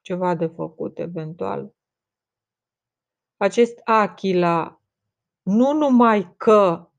ceva 0.01 0.35
de 0.35 0.45
făcut 0.45 0.99
eventual. 0.99 1.73
Acest 3.37 3.81
Achila, 3.83 4.81
nu 5.41 5.73
numai 5.73 6.33
că 6.37 6.89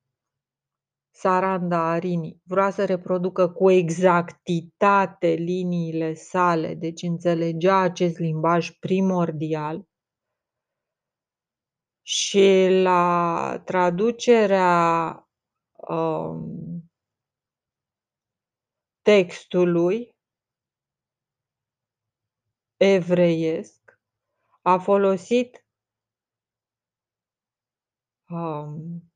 Saranda 1.14 1.90
Arini 1.90 2.40
vrea 2.44 2.70
să 2.70 2.84
reproducă 2.84 3.48
cu 3.48 3.70
exactitate 3.70 5.28
liniile 5.28 6.14
sale, 6.14 6.74
deci 6.74 7.02
înțelegea 7.02 7.78
acest 7.78 8.18
limbaj 8.18 8.70
primordial, 8.70 9.88
și 12.02 12.68
la 12.82 13.62
traducerea 13.64 15.28
um, 15.88 16.89
textului 19.02 20.14
evreiesc 22.76 24.00
a 24.62 24.78
folosit 24.78 25.64
um, 28.28 29.10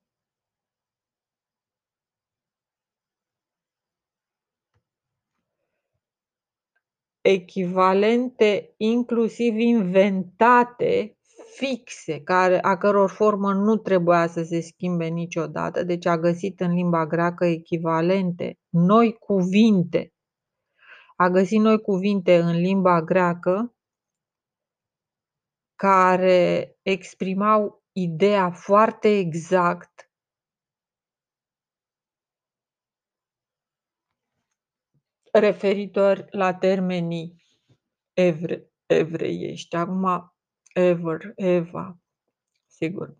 echivalente 7.20 8.74
inclusiv 8.76 9.56
inventate 9.56 11.18
fixe, 11.56 12.20
care, 12.22 12.60
a 12.62 12.76
căror 12.76 13.10
formă 13.10 13.52
nu 13.52 13.76
trebuia 13.76 14.26
să 14.26 14.42
se 14.42 14.60
schimbe 14.60 15.06
niciodată, 15.06 15.82
deci 15.82 16.06
a 16.06 16.18
găsit 16.18 16.60
în 16.60 16.72
limba 16.74 17.06
greacă 17.06 17.44
echivalente, 17.44 18.58
noi 18.68 19.12
cuvinte. 19.18 20.12
A 21.16 21.28
găsit 21.28 21.60
noi 21.60 21.80
cuvinte 21.80 22.38
în 22.38 22.56
limba 22.56 23.02
greacă 23.02 23.74
care 25.76 26.76
exprimau 26.82 27.82
ideea 27.92 28.50
foarte 28.50 29.08
exact 29.18 30.10
referitor 35.32 36.24
la 36.30 36.54
termenii 36.54 37.44
evre, 38.12 38.70
evreiești. 38.86 39.76
Acum, 39.76 40.33
ever, 40.74 41.32
Eva, 41.36 41.98
sigur, 42.66 43.16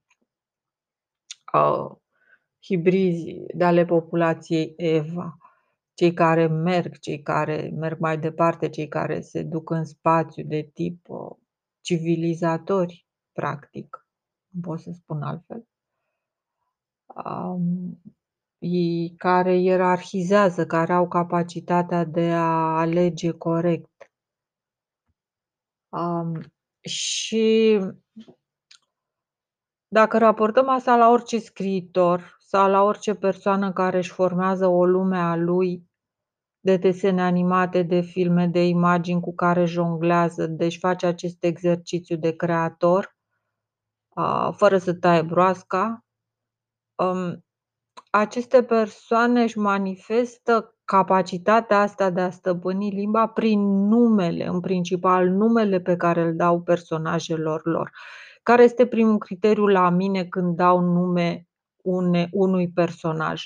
uh, 1.52 1.96
hibrizii 2.60 3.46
de 3.54 3.64
ale 3.64 3.84
populației 3.84 4.74
Eva, 4.76 5.36
cei 5.94 6.12
care 6.12 6.46
merg, 6.46 6.98
cei 6.98 7.22
care 7.22 7.70
merg 7.74 7.98
mai 7.98 8.18
departe, 8.18 8.68
cei 8.68 8.88
care 8.88 9.20
se 9.20 9.42
duc 9.42 9.70
în 9.70 9.84
spațiu 9.84 10.44
de 10.44 10.70
tip 10.74 11.08
uh, 11.08 11.36
civilizatori, 11.80 13.06
practic, 13.32 14.08
nu 14.48 14.60
pot 14.60 14.80
să 14.80 14.90
spun 14.92 15.22
altfel, 15.22 15.66
um, 17.24 18.02
care 19.16 19.56
ierarhizează, 19.58 20.66
care 20.66 20.92
au 20.92 21.08
capacitatea 21.08 22.04
de 22.04 22.32
a 22.32 22.78
alege 22.78 23.30
corect. 23.30 24.12
Um, 25.88 26.53
și 26.84 27.78
dacă 29.88 30.18
raportăm 30.18 30.68
asta 30.68 30.96
la 30.96 31.08
orice 31.08 31.38
scriitor 31.38 32.36
sau 32.38 32.70
la 32.70 32.82
orice 32.82 33.14
persoană 33.14 33.72
care 33.72 33.96
își 33.96 34.10
formează 34.10 34.66
o 34.66 34.84
lume 34.84 35.18
a 35.18 35.36
lui 35.36 35.82
de 36.60 36.76
desene 36.76 37.22
animate, 37.22 37.82
de 37.82 38.00
filme, 38.00 38.46
de 38.46 38.66
imagini 38.66 39.20
cu 39.20 39.34
care 39.34 39.64
jonglează, 39.64 40.46
deci 40.46 40.78
face 40.78 41.06
acest 41.06 41.44
exercițiu 41.44 42.16
de 42.16 42.36
creator, 42.36 43.16
fără 44.56 44.78
să 44.78 44.94
taie 44.94 45.22
broasca, 45.22 46.04
um, 46.94 47.44
aceste 48.10 48.64
persoane 48.64 49.42
își 49.42 49.58
manifestă 49.58 50.73
capacitatea 50.84 51.80
asta 51.80 52.10
de 52.10 52.20
a 52.20 52.30
stăpâni 52.30 52.90
limba 52.90 53.26
prin 53.26 53.60
numele, 53.88 54.46
în 54.46 54.60
principal 54.60 55.28
numele 55.28 55.80
pe 55.80 55.96
care 55.96 56.22
îl 56.22 56.36
dau 56.36 56.62
personajelor 56.62 57.60
lor. 57.64 57.90
Care 58.42 58.62
este 58.62 58.86
primul 58.86 59.18
criteriu 59.18 59.66
la 59.66 59.90
mine 59.90 60.24
când 60.24 60.56
dau 60.56 60.80
nume 60.80 61.48
une, 61.82 62.28
unui 62.32 62.70
personaj? 62.70 63.42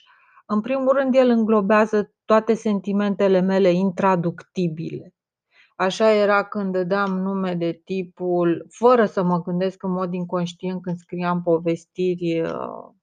În 0.46 0.61
primul 0.61 0.92
rând, 0.92 1.14
el 1.14 1.29
înglobează 1.29 2.12
toate 2.24 2.55
sentimentele 2.55 3.40
mele 3.40 3.70
intraductibile. 3.70 5.14
Așa 5.77 6.12
era 6.12 6.44
când 6.44 6.72
dădeam 6.72 7.18
nume 7.18 7.55
de 7.55 7.81
tipul, 7.85 8.66
fără 8.70 9.05
să 9.05 9.22
mă 9.22 9.42
gândesc 9.42 9.83
în 9.83 9.90
mod 9.90 10.12
inconștient 10.14 10.83
când 10.83 10.96
scriam 10.96 11.42
povestiri 11.42 12.40
uh, 12.40 12.98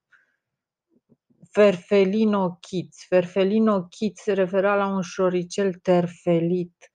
Ferfelino 1.55 2.57
Kids. 2.59 3.05
Ferfelino 3.07 3.87
Kids 3.87 4.21
se 4.21 4.33
referea 4.33 4.75
la 4.75 4.87
un 4.87 5.01
șoricel 5.01 5.73
terfelit 5.73 6.91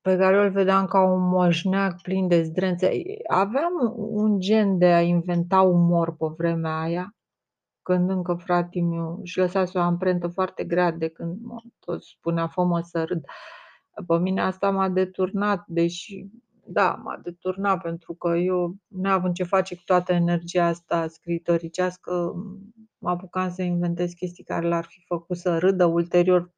pe 0.00 0.16
care 0.16 0.36
eu 0.36 0.42
îl 0.42 0.50
vedeam 0.50 0.86
ca 0.86 1.00
un 1.00 1.28
moșneac 1.28 2.02
plin 2.02 2.28
de 2.28 2.42
zdrențe. 2.42 2.90
Aveam 3.28 3.72
un 3.96 4.40
gen 4.40 4.78
de 4.78 4.86
a 4.86 5.00
inventa 5.00 5.60
umor 5.60 6.16
pe 6.16 6.26
vremea 6.36 6.80
aia, 6.80 7.16
când 7.82 8.10
încă 8.10 8.34
fratele 8.34 8.84
meu 8.84 9.18
își 9.20 9.38
lăsase 9.38 9.78
o 9.78 9.80
amprentă 9.80 10.28
foarte 10.28 10.64
grea 10.64 10.90
de 10.90 11.08
când 11.08 11.40
mă 11.40 11.60
tot 11.78 12.02
spunea 12.02 12.48
fă 12.48 12.80
să 12.82 13.04
râd. 13.04 13.24
Pe 14.06 14.18
mine 14.18 14.40
asta 14.40 14.70
m-a 14.70 14.88
deturnat, 14.88 15.64
deși 15.66 16.26
da, 16.72 17.00
m-a 17.04 17.20
deturnat 17.22 17.82
pentru 17.82 18.14
că 18.14 18.28
eu, 18.28 18.76
neavând 18.86 19.34
ce 19.34 19.44
face 19.44 19.74
cu 19.74 19.82
toată 19.84 20.12
energia 20.12 20.66
asta 20.66 21.08
scriitoricească, 21.08 22.32
mă 22.98 23.10
apucam 23.10 23.50
să 23.50 23.62
inventez 23.62 24.12
chestii 24.12 24.44
care 24.44 24.68
l-ar 24.68 24.84
fi 24.84 25.04
făcut 25.06 25.36
să 25.36 25.58
râdă. 25.58 25.84
Ulterior 25.84 26.52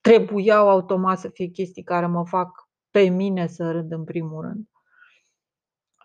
trebuiau 0.00 0.68
automat 0.68 1.18
să 1.18 1.28
fie 1.28 1.46
chestii 1.46 1.82
care 1.82 2.06
mă 2.06 2.26
fac 2.26 2.68
pe 2.90 3.00
mine 3.08 3.46
să 3.46 3.70
râd 3.70 3.92
în 3.92 4.04
primul 4.04 4.42
rând. 4.42 4.68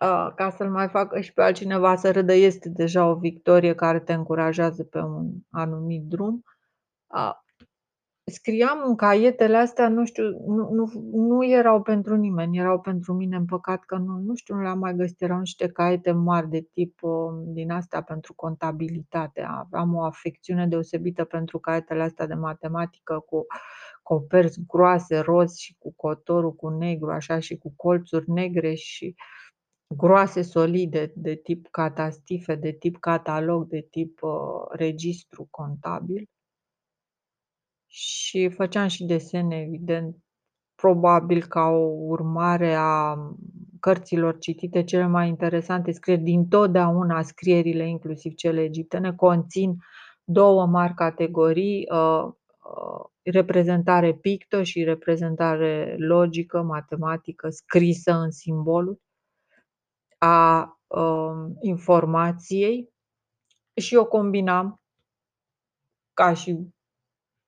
Uh, 0.00 0.32
ca 0.34 0.50
să-l 0.50 0.70
mai 0.70 0.88
facă 0.88 1.20
și 1.20 1.32
pe 1.32 1.42
altcineva 1.42 1.96
să 1.96 2.10
râdă 2.10 2.32
este 2.32 2.68
deja 2.68 3.06
o 3.06 3.14
victorie 3.14 3.74
care 3.74 4.00
te 4.00 4.12
încurajează 4.12 4.84
pe 4.84 4.98
un 4.98 5.32
anumit 5.50 6.02
drum. 6.02 6.42
Uh, 8.28 8.32
scriam 8.32 8.82
în 8.84 8.94
caietele 8.96 9.56
astea, 9.56 9.88
nu 9.88 10.04
știu, 10.04 10.24
nu 10.46 10.68
nu 10.70 10.92
nu 11.12 11.44
erau 11.44 11.82
pentru 11.82 12.16
nimeni, 12.16 12.58
erau 12.58 12.80
pentru 12.80 13.12
mine, 13.14 13.36
în 13.36 13.44
păcat 13.44 13.84
că 13.84 13.96
nu 13.96 14.18
nu 14.18 14.34
știu, 14.34 14.54
nu 14.54 14.62
le-am 14.62 14.78
mai 14.78 14.94
găsit, 14.94 15.22
erau 15.22 15.38
niște 15.38 15.68
caiete 15.68 16.12
mari 16.12 16.48
de 16.48 16.60
tip, 16.72 17.00
din 17.44 17.70
astea 17.70 18.02
pentru 18.02 18.34
contabilitate. 18.34 19.42
Aveam 19.42 19.94
o 19.94 20.02
afecțiune 20.02 20.66
deosebită 20.66 21.24
pentru 21.24 21.58
caietele 21.58 22.02
astea 22.02 22.26
de 22.26 22.34
matematică 22.34 23.24
cu 23.26 23.46
coperți 24.02 24.60
groase, 24.66 25.18
roz 25.18 25.56
și 25.56 25.76
cu 25.78 25.92
cotorul 25.96 26.54
cu 26.54 26.68
negru 26.68 27.10
așa 27.10 27.38
și 27.38 27.58
cu 27.58 27.72
colțuri 27.76 28.30
negre 28.30 28.74
și 28.74 29.14
groase, 29.96 30.42
solide, 30.42 31.12
de 31.14 31.34
tip 31.34 31.68
catastife, 31.70 32.54
de 32.54 32.72
tip 32.72 32.96
catalog, 32.96 33.68
de 33.68 33.86
tip, 33.90 34.20
registru 34.70 35.46
contabil. 35.50 36.28
Și 37.98 38.48
făceam 38.48 38.88
și 38.88 39.04
desene, 39.04 39.60
evident, 39.60 40.16
probabil 40.74 41.44
ca 41.44 41.62
o 41.62 41.86
urmare 41.86 42.74
a 42.74 43.16
cărților 43.80 44.38
citite, 44.38 44.84
cele 44.84 45.06
mai 45.06 45.28
interesante 45.28 45.92
scrieri 45.92 46.22
dintotdeauna 46.22 47.22
scrierile, 47.22 47.88
inclusiv 47.88 48.34
cele 48.34 48.62
egiptene, 48.62 49.14
conțin 49.14 49.76
2 50.24 50.66
mari 50.66 50.94
categorii, 50.94 51.86
uh, 51.90 52.24
uh, 52.24 53.04
reprezentare 53.22 54.14
picto 54.14 54.62
și 54.62 54.84
reprezentare 54.84 55.96
logică, 55.98 56.62
matematică, 56.62 57.50
scrisă 57.50 58.12
în 58.12 58.30
simboluri 58.30 59.00
a, 60.18 60.78
um, 60.86 61.56
informației. 61.60 62.88
Și 63.74 63.94
eu 63.94 64.04
combinam 64.04 64.80
ca 66.12 66.34
și 66.34 66.74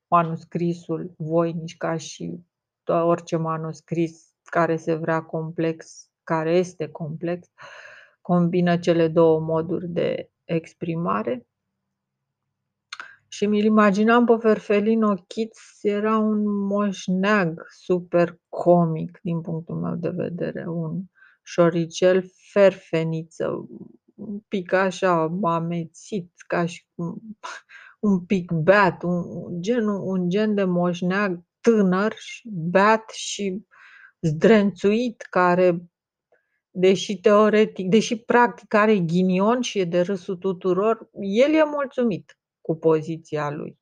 manuscrisul 0.09 1.15
voinic, 1.17 1.77
ca 1.77 1.97
și 1.97 2.41
orice 2.85 3.37
manuscris 3.37 4.35
care 4.43 4.77
se 4.77 4.95
vrea 4.95 5.23
complex, 5.23 6.11
care 6.23 6.57
este 6.57 6.89
complex, 6.89 7.49
combină 8.21 8.79
cele 8.79 9.09
2 9.09 9.39
moduri 9.41 9.89
de 9.89 10.31
exprimare. 10.45 11.47
Și 13.31 13.47
mi-l 13.47 13.65
imaginam 13.65 14.25
pe 14.25 14.37
Ferfelino 14.41 15.15
Kitz, 15.15 15.59
era 15.83 16.19
un 16.19 16.67
moșneag 16.67 17.67
super 17.69 18.39
comic 18.49 19.19
din 19.23 19.41
punctul 19.41 19.77
meu 19.77 19.95
de 19.95 20.09
vedere, 20.09 20.67
un 20.67 21.03
șoricel 21.43 22.31
ferfeniță, 22.53 23.69
un 24.15 24.39
pic 24.49 24.73
așa 24.73 25.39
amețit, 25.43 26.33
ca 26.47 26.67
și 26.67 26.87
cum 26.95 27.39
un 27.99 28.25
pic 28.25 28.53
beat, 28.53 29.03
un 29.03 29.63
gen 29.63 29.87
un 29.87 30.29
gen 30.29 30.55
de 30.55 30.65
moșneag 30.65 31.43
tânăr 31.61 32.15
și 32.17 32.49
beat 32.53 33.11
și 33.11 33.67
zdrențuit, 34.21 35.23
care 35.31 35.89
deși 36.71 37.21
teoretic 37.21 37.89
deși 37.89 38.17
practic 38.17 38.75
are 38.75 38.99
ghinion 38.99 39.61
și 39.61 39.79
e 39.79 39.85
de 39.85 40.01
râsul 40.01 40.37
tuturor, 40.37 41.09
el 41.21 41.55
e 41.55 41.65
mulțumit 41.65 42.39
cu 42.61 42.77
poziția 42.77 43.51
lui. 43.51 43.79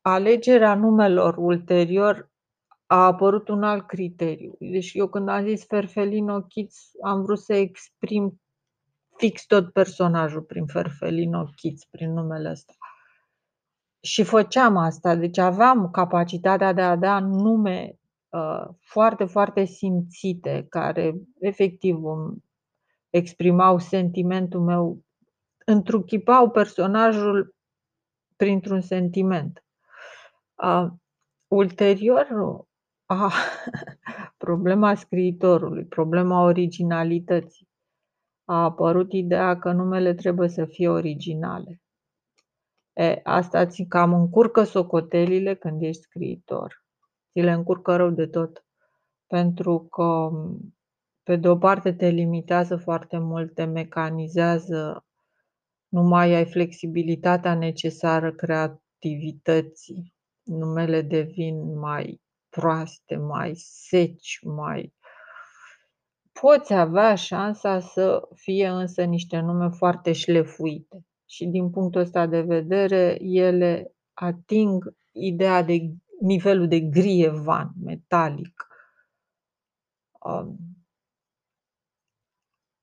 Alegerea 0.00 0.74
numelor 0.74 1.36
ulterior 1.36 2.30
a 2.86 3.04
apărut 3.04 3.48
un 3.48 3.62
alt 3.62 3.86
criteriu. 3.86 4.56
Deci 4.58 4.92
eu 4.94 5.08
când 5.08 5.28
am 5.28 5.46
zis 5.46 5.66
Ferfelino 5.66 6.42
Kitz 6.42 6.90
am 7.02 7.22
vrut 7.22 7.38
să 7.38 7.54
exprim 7.54 8.40
fix 9.16 9.46
tot 9.46 9.72
personajul 9.72 10.42
prin 10.42 10.66
Ferfelino 10.66 11.44
Kitz, 11.44 11.84
prin 11.84 12.12
numele 12.12 12.50
ăsta. 12.50 12.72
Și 14.00 14.22
făceam 14.22 14.76
asta, 14.76 15.14
deci 15.14 15.38
aveam 15.38 15.90
capacitatea 15.90 16.72
de 16.72 16.82
a 16.82 16.96
da 16.96 17.18
nume, 17.18 17.98
uh, 18.28 18.66
foarte, 18.80 19.24
foarte 19.24 19.64
simțite, 19.64 20.66
care 20.68 21.14
efectiv 21.38 22.04
îmi 22.04 22.44
exprimau 23.10 23.78
sentimentul 23.78 24.60
meu, 24.60 25.04
întruchipau 25.64 26.50
personajul 26.50 27.54
printr-un 28.36 28.80
sentiment. 28.80 29.64
Uh, 30.62 30.86
ulterior, 31.48 32.26
a 33.06 33.32
problema 34.44 34.94
scriitorului, 34.94 35.84
problema 35.84 36.42
originalității. 36.42 37.68
A 38.48 38.62
apărut 38.62 39.12
ideea 39.12 39.58
că 39.58 39.72
numele 39.72 40.14
trebuie 40.14 40.48
să 40.48 40.64
fie 40.64 40.88
originale. 40.88 41.82
E, 42.92 43.20
asta 43.22 43.66
ți 43.66 43.82
cam 43.82 44.12
încurcă 44.12 44.62
socotelile 44.62 45.54
când 45.54 45.82
ești 45.82 46.02
scriitor. 46.02 46.84
Ți 47.32 47.40
le 47.40 47.52
încurcă 47.52 47.96
rău 47.96 48.10
de 48.10 48.26
tot. 48.26 48.64
Pentru 49.26 49.78
că, 49.78 50.30
pe 51.22 51.36
de 51.36 51.48
o 51.48 51.56
parte, 51.56 51.92
te 51.92 52.08
limitează 52.08 52.76
foarte 52.76 53.18
mult, 53.18 53.54
te 53.54 53.64
mecanizează, 53.64 55.06
nu 55.88 56.02
mai 56.02 56.34
ai 56.34 56.46
flexibilitatea 56.46 57.54
necesară 57.54 58.32
creativității. 58.32 60.14
Numele 60.42 61.02
devin 61.02 61.78
mai 61.78 62.20
proaste, 62.48 63.16
mai 63.16 63.52
seci, 63.56 64.38
mai 64.42 64.94
poți 66.40 66.74
avea 66.74 67.14
șansa 67.14 67.80
să 67.80 68.28
fie 68.34 68.68
însă 68.68 69.02
niște 69.02 69.40
nume 69.40 69.68
foarte 69.68 70.12
șlefuite 70.12 71.04
și 71.26 71.46
din 71.46 71.70
punctul 71.70 72.00
ăsta 72.00 72.26
de 72.26 72.40
vedere 72.40 73.16
ele 73.20 73.94
ating 74.14 74.94
ideea 75.12 75.62
de 75.62 75.78
nivelul 76.20 76.68
de 76.68 76.80
grievan, 76.80 77.72
metalic. 77.82 78.66
Um, 80.24 80.58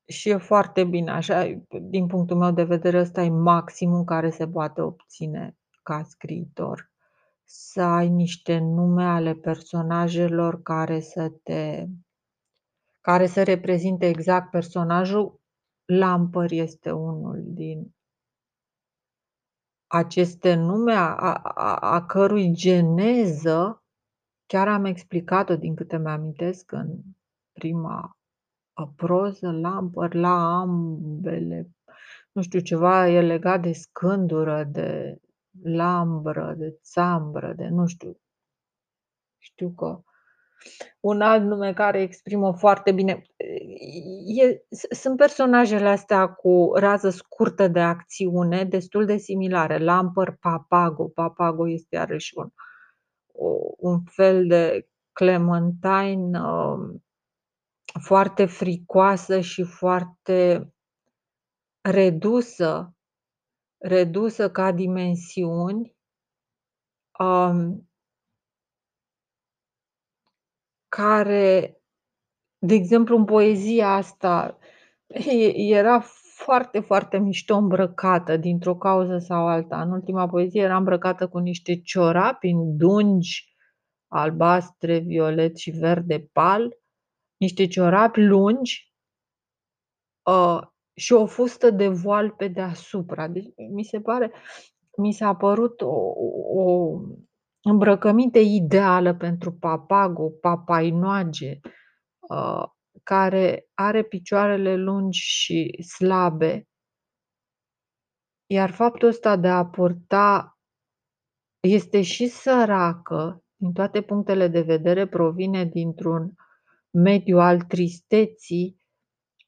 și 0.06 0.30
e 0.30 0.38
foarte 0.38 0.84
bine 0.84 1.12
așa, 1.12 1.62
din 1.82 2.08
punctul 2.08 2.38
meu 2.38 2.52
de 2.52 2.64
vedere 2.64 3.00
ăsta 3.00 3.22
e 3.22 3.30
maximul 3.30 4.04
care 4.04 4.30
se 4.30 4.48
poate 4.48 4.82
obține 4.82 5.58
ca 5.84 6.04
scriitor. 6.04 6.92
Să 7.44 7.82
ai 7.82 8.10
niște 8.10 8.58
nume 8.58 9.04
ale 9.04 9.34
personajelor 9.34 10.62
care 10.62 11.00
să 11.00 11.30
te 11.44 11.88
care 13.04 13.26
să 13.26 13.44
reprezinte 13.44 14.08
exact 14.08 14.50
personajul. 14.50 15.42
Lampăr 15.86 16.52
este 16.52 16.92
unul 16.92 17.42
din 17.46 17.96
aceste 19.88 20.54
nume 20.54 20.94
a 20.94 21.16
a 21.16 21.76
a 21.76 22.06
cărui 22.06 22.52
geneză 22.54 23.84
chiar 24.46 24.68
am 24.68 24.86
explicat-o 24.86 25.56
din 25.56 25.76
câte 25.76 25.98
mi-amintesc 25.98 26.72
în 26.72 27.00
prima 27.52 28.18
proză, 28.96 29.52
Lampăr, 29.52 30.14
la 30.14 30.60
ambele, 30.60 31.70
nu 32.32 32.42
știu, 32.42 32.60
ceva 32.60 33.08
e 33.08 33.22
legat 33.22 33.62
de 33.62 33.72
scândură, 33.72 34.64
de 34.64 35.18
lambră, 35.64 36.54
de 36.58 36.80
țambră, 36.82 37.54
de 37.54 37.68
nu 37.68 37.88
știu. 37.88 38.18
Știu 39.38 39.70
că 39.70 40.04
un 41.00 41.22
alt 41.22 41.44
nume 41.44 41.74
care 41.74 42.02
exprimă 42.02 42.54
foarte 42.58 42.92
bine 42.92 43.22
e 44.26 44.62
sunt 44.90 45.18
personajele 45.18 45.88
astea 45.90 46.28
cu 46.28 46.72
rază 46.76 47.10
scurtă 47.10 47.68
de 47.68 47.80
acțiune 47.80 48.64
destul 48.64 49.06
de 49.06 49.18
similare. 49.18 49.78
Lampăr, 49.78 50.38
Papago, 50.40 51.08
Papago 51.08 51.70
este 51.70 51.96
iarăși 51.96 52.34
un 52.38 52.50
un 53.78 54.04
fel 54.04 54.48
de 54.48 54.88
Clementine, 55.12 56.40
foarte 58.02 58.46
fricoasă 58.46 59.40
și 59.40 59.64
foarte 59.64 60.72
redusă 61.82 62.94
redusă 63.84 64.52
ca 64.52 64.72
dimensiuni. 64.72 65.96
Care, 70.96 71.78
de 72.58 72.74
exemplu, 72.74 73.18
în 73.18 73.26
poezia 73.26 73.94
asta 73.94 74.58
era 75.54 76.00
foarte, 76.36 76.80
foarte 76.80 77.18
mișto 77.18 77.56
îmbrăcată 77.56 78.38
dintr-o 78.38 78.76
cauză 78.76 79.18
sau 79.18 79.48
alta. 79.48 79.82
În 79.82 79.92
ultima 79.92 80.28
poezie 80.28 80.62
era 80.62 80.78
îmbrăcată 80.78 81.28
cu 81.28 81.38
niște 81.38 81.82
ciorapi 81.82 82.48
în 82.48 82.78
dungi 82.78 83.56
albastre, 84.08 84.98
violet 84.98 85.58
și 85.58 85.72
verde 85.72 86.30
pal, 86.32 86.78
niște 87.38 87.68
ciorapi 87.68 88.22
lungi 88.22 88.94
și 90.96 91.14
o 91.14 91.26
fustă 91.26 91.70
de 91.70 91.88
voal 91.88 92.30
pe 92.30 92.48
deasupra. 92.48 93.28
Deci 93.28 93.48
mi 93.72 93.84
se 93.84 94.00
pare 94.00 94.32
mi 94.98 95.12
s-a 95.12 95.36
părut 95.36 95.82
o 95.82 96.14
o 96.56 97.00
îmbrăcăminte 97.64 98.40
ideală 98.40 99.16
pentru 99.16 99.52
papago, 99.52 100.30
papainoage, 100.30 101.60
care 103.04 103.68
are 103.74 104.04
picioarele 104.04 104.76
lungi 104.76 105.20
și 105.20 105.84
slabe. 105.84 106.68
Iar 108.46 108.72
faptul 108.72 109.08
ăsta 109.08 109.36
de 109.36 109.48
a 109.48 109.66
purta 109.66 110.58
este 111.60 112.02
și 112.02 112.28
săracă, 112.28 113.44
din 113.56 113.72
toate 113.72 114.02
punctele 114.02 114.48
de 114.48 114.62
vedere, 114.62 115.08
provine 115.08 115.66
dintr-un 115.66 116.34
mediu 116.90 117.38
al 117.38 117.62
tristeții, 117.62 118.82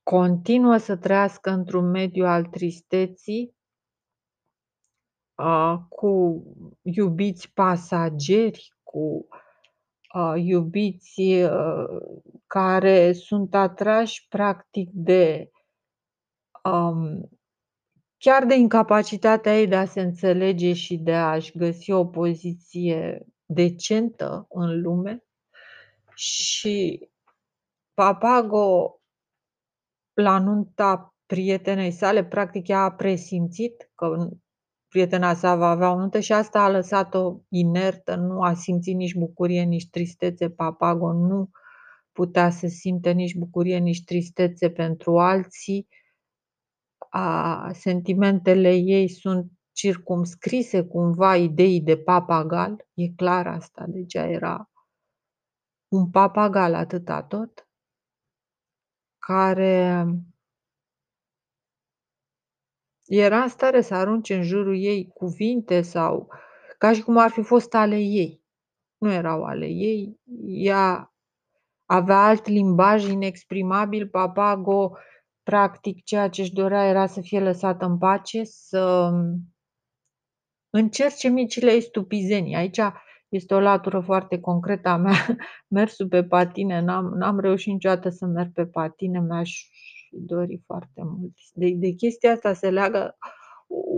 continuă 0.04 0.78
să 0.78 0.97
trăiască 0.97 1.49
într-un 1.49 1.89
mediu 1.89 2.25
al 2.25 2.45
tristeții, 2.45 3.54
cu 5.89 6.43
iubiți 6.81 7.53
pasageri, 7.53 8.73
cu 8.83 9.27
iubiți 10.35 11.21
care 12.47 13.13
sunt 13.13 13.55
atrași 13.55 14.27
practic 14.27 14.89
de 14.91 15.49
chiar 18.17 18.45
de 18.45 18.55
incapacitatea 18.55 19.59
ei 19.59 19.67
de 19.67 19.75
a 19.75 19.85
se 19.85 20.01
înțelege 20.01 20.73
și 20.73 20.97
de 20.97 21.13
a-și 21.13 21.57
găsi 21.57 21.91
o 21.91 22.05
poziție 22.05 23.25
decentă 23.45 24.45
în 24.49 24.81
lume. 24.81 25.23
Și 26.15 27.09
Papago 27.93 28.99
la 30.13 30.39
nunta 30.39 31.15
prietenei 31.25 31.91
sale, 31.91 32.25
practic 32.25 32.67
ea 32.67 32.79
a 32.79 32.91
presimțit 32.91 33.91
că 33.95 34.29
prietena 34.95 35.34
sa 35.34 35.55
va 35.55 35.69
avea 35.69 35.91
o 35.91 35.97
nuntă 35.97 36.19
și 36.19 36.34
asta 36.34 36.63
a 36.63 36.69
lăsat-o 36.69 37.39
inertă, 37.49 38.15
nu 38.15 38.41
a 38.41 38.53
simțit 38.53 38.95
nici 38.95 39.15
bucurie, 39.15 39.62
nici 39.63 39.89
tristețe. 39.89 40.49
Papago 40.49 41.13
nu 41.13 41.49
putea 42.12 42.49
să 42.49 42.67
simte 42.67 43.12
nici 43.12 43.36
bucurie, 43.36 43.77
nici 43.77 44.03
tristețe 44.03 44.69
pentru 44.69 45.19
alții 45.19 45.88
a 47.10 47.71
sentimentele 47.73 48.73
ei 48.73 49.10
sunt 49.10 49.51
circumscrise 49.71 50.84
cumva 50.84 51.36
ideii 51.36 51.81
de 51.81 51.97
papagal, 51.97 52.86
e 52.93 53.08
clar 53.08 53.47
asta, 53.47 53.86
deci 53.88 54.13
ea 54.13 54.29
era 54.29 54.69
un 55.88 56.10
papagal 56.10 56.73
atâta 56.73 57.23
tot, 57.23 57.69
care 59.19 60.05
era 63.05 63.41
în 63.41 63.47
stare 63.47 63.81
să 63.81 63.93
arunce 63.95 64.35
în 64.35 64.43
jurul 64.43 64.77
ei 64.77 65.07
cuvinte 65.13 65.81
sau 65.81 66.27
ca 66.77 66.93
și 66.93 67.01
cum 67.01 67.17
ar 67.17 67.29
fi 67.29 67.41
fost 67.41 67.73
ale 67.73 67.97
ei. 67.97 68.43
Nu 68.97 69.11
erau 69.11 69.43
ale 69.43 69.65
ei, 69.65 70.19
ea 70.47 71.13
avea 71.85 72.25
alt 72.25 72.47
limbaj 72.47 73.05
inexprimabil, 73.09 74.07
Papago 74.07 74.91
Practic, 75.43 76.03
ceea 76.03 76.29
ce 76.29 76.41
își 76.41 76.53
dorea 76.53 76.85
era 76.85 77.05
să 77.05 77.21
fie 77.21 77.39
lăsată 77.39 77.85
în 77.85 77.97
pace, 77.97 78.43
să 78.43 79.11
încerce 80.69 81.27
micile 81.27 81.71
ei 81.71 81.81
stupizenii. 81.81 82.55
Aici 82.55 82.79
este 83.29 83.53
o 83.53 83.59
latură 83.59 83.99
foarte 83.99 84.39
concretă 84.39 84.89
a 84.89 84.97
mea. 84.97 85.13
Mersul 85.75 86.07
pe 86.07 86.23
patine, 86.23 86.81
n-am, 86.81 87.05
n-am 87.05 87.39
reușit 87.39 87.71
niciodată 87.73 88.09
să 88.09 88.25
merg 88.25 88.51
pe 88.53 88.65
patine, 88.65 89.19
mi-aș 89.19 89.61
dori 90.17 90.62
foarte 90.65 91.04
mult. 91.04 91.34
De, 91.54 91.73
de 91.75 91.91
chestia 91.91 92.32
asta 92.32 92.54
se 92.54 92.69
leagă 92.69 93.17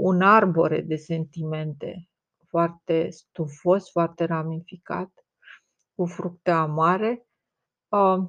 un 0.02 0.22
arbore 0.22 0.82
de 0.82 0.96
sentimente 0.96 2.10
foarte 2.48 3.10
stufos, 3.10 3.92
foarte 3.92 4.24
ramificat, 4.24 5.26
cu 5.96 6.06
fructe 6.06 6.52
amare. 6.52 7.28
Uh, 7.90 8.28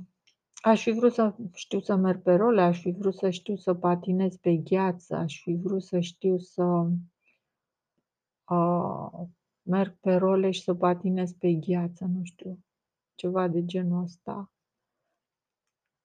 Aș 0.61 0.83
fi 0.83 0.91
vrut 0.91 1.13
să 1.13 1.35
știu 1.53 1.81
să 1.81 1.95
merg 1.97 2.23
pe 2.23 2.35
role, 2.35 2.63
aș 2.63 2.81
fi 2.81 2.91
vrut 2.91 3.15
să 3.15 3.31
știu 3.31 3.57
să 3.57 3.75
patinez 3.75 4.37
pe 4.37 4.57
gheață, 4.57 5.15
aș 5.15 5.43
fi 5.43 5.55
vrut 5.55 5.83
să 5.83 6.01
știu 6.01 6.39
să 6.39 6.87
uh, 8.49 9.29
merg 9.63 9.97
pe 10.01 10.15
role 10.15 10.51
și 10.51 10.63
să 10.63 10.75
patinez 10.75 11.33
pe 11.33 11.53
gheață, 11.53 12.05
nu 12.05 12.21
știu, 12.23 12.59
ceva 13.15 13.49
de 13.49 13.65
genul 13.65 14.03
ăsta. 14.03 14.53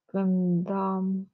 Când 0.05 0.69
am 0.69 1.32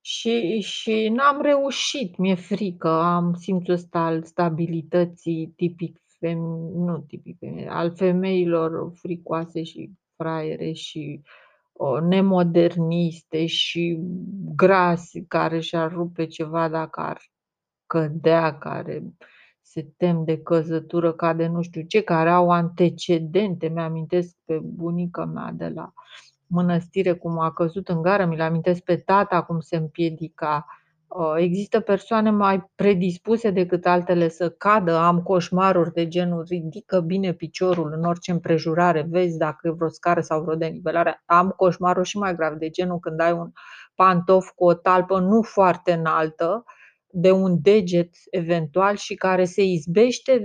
și, 0.00 0.60
și 0.60 1.08
n-am 1.08 1.40
reușit, 1.42 2.16
mi-e 2.16 2.34
frică, 2.34 2.88
am 2.88 3.34
simțul 3.34 3.74
ăsta 3.74 3.98
al 3.98 4.22
stabilității 4.22 5.52
tipic 5.56 6.00
fem, 6.18 6.38
nu 6.74 6.98
tipic 6.98 7.38
al 7.68 7.94
femeilor 7.96 8.92
fricoase 8.94 9.62
și 9.62 9.90
fraiere 10.16 10.72
și 10.72 11.22
nemoderniste 12.08 13.46
și 13.46 13.98
grase, 14.56 15.24
care 15.28 15.60
și-ar 15.60 15.92
rupe 15.92 16.26
ceva 16.26 16.68
dacă 16.68 17.00
ar 17.00 17.20
cădea, 17.86 18.58
care 18.58 19.02
se 19.62 19.88
tem 19.96 20.24
de 20.24 20.38
căzătură 20.38 21.12
ca 21.12 21.34
de 21.34 21.46
nu 21.46 21.62
știu 21.62 21.82
ce, 21.82 22.00
care 22.00 22.30
au 22.30 22.50
antecedente. 22.50 23.68
Mi-amintesc 23.68 24.36
pe 24.44 24.58
bunica 24.62 25.24
mea 25.24 25.52
de 25.54 25.68
la 25.68 25.92
mănăstire 26.50 27.12
cum 27.12 27.38
a 27.38 27.52
căzut 27.52 27.88
în 27.88 28.02
gară, 28.02 28.24
mi-l 28.24 28.40
amintesc 28.40 28.80
pe 28.80 28.96
tata 28.96 29.42
cum 29.42 29.60
se 29.60 29.76
împiedica 29.76 30.66
Uh, 31.16 31.34
există 31.36 31.80
persoane 31.80 32.30
mai 32.30 32.70
predispuse 32.74 33.50
decât 33.50 33.86
altele 33.86 34.28
să 34.28 34.50
cadă, 34.50 34.96
am 34.96 35.22
coșmaruri 35.22 35.92
de 35.92 36.08
genul 36.08 36.44
ridică 36.48 37.00
bine 37.00 37.32
piciorul 37.32 37.92
în 37.96 38.04
orice 38.04 38.30
împrejurare, 38.30 39.06
vezi 39.08 39.38
dacă 39.38 39.68
e 39.68 39.70
vreo 39.70 39.88
scară 39.88 40.20
sau 40.20 40.42
vreo 40.42 40.54
denivelare. 40.54 41.22
Am 41.26 41.48
coșmaruri 41.56 42.08
și 42.08 42.18
mai 42.18 42.34
grav 42.34 42.54
de 42.54 42.68
genul 42.68 42.98
când 42.98 43.20
ai 43.20 43.32
un 43.32 43.50
pantof 43.94 44.50
cu 44.54 44.64
o 44.64 44.74
talpă 44.74 45.18
nu 45.18 45.42
foarte 45.42 45.92
înaltă, 45.92 46.64
de 47.12 47.30
un 47.30 47.58
deget 47.60 48.10
eventual 48.30 48.96
și 48.96 49.14
care 49.14 49.44
se 49.44 49.62
izbește 49.62 50.44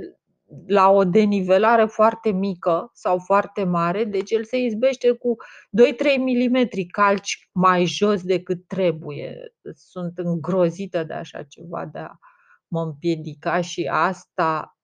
la 0.67 0.89
o 0.89 1.03
denivelare 1.03 1.85
foarte 1.85 2.31
mică 2.31 2.89
sau 2.93 3.17
foarte 3.17 3.63
mare, 3.63 4.03
deci 4.03 4.31
el 4.31 4.43
se 4.43 4.57
izbește 4.57 5.11
cu 5.11 5.35
2-3 5.35 6.17
mm 6.17 6.67
calci 6.91 7.49
mai 7.51 7.85
jos 7.85 8.23
decât 8.23 8.67
trebuie. 8.67 9.53
Sunt 9.73 10.17
îngrozită 10.17 11.03
de 11.03 11.13
așa 11.13 11.43
ceva, 11.43 11.85
de 11.85 11.99
a 11.99 12.11
mă 12.67 12.81
împiedica 12.81 13.61
și 13.61 13.89
asta 13.91 14.77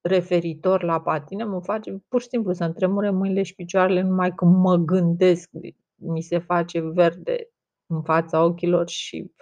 referitor 0.00 0.82
la 0.82 1.00
patine 1.00 1.44
mă 1.44 1.60
face 1.60 2.02
pur 2.08 2.20
și 2.20 2.28
simplu 2.28 2.52
să-mi 2.52 2.74
tremure 2.74 3.10
mâinile 3.10 3.42
și 3.42 3.54
picioarele 3.54 4.00
numai 4.00 4.34
când 4.34 4.54
mă 4.54 4.76
gândesc, 4.76 5.50
mi 5.94 6.22
se 6.22 6.38
face 6.38 6.80
verde 6.80 7.48
în 7.86 8.02
fața 8.02 8.44
ochilor 8.44 8.88
și 8.88 9.32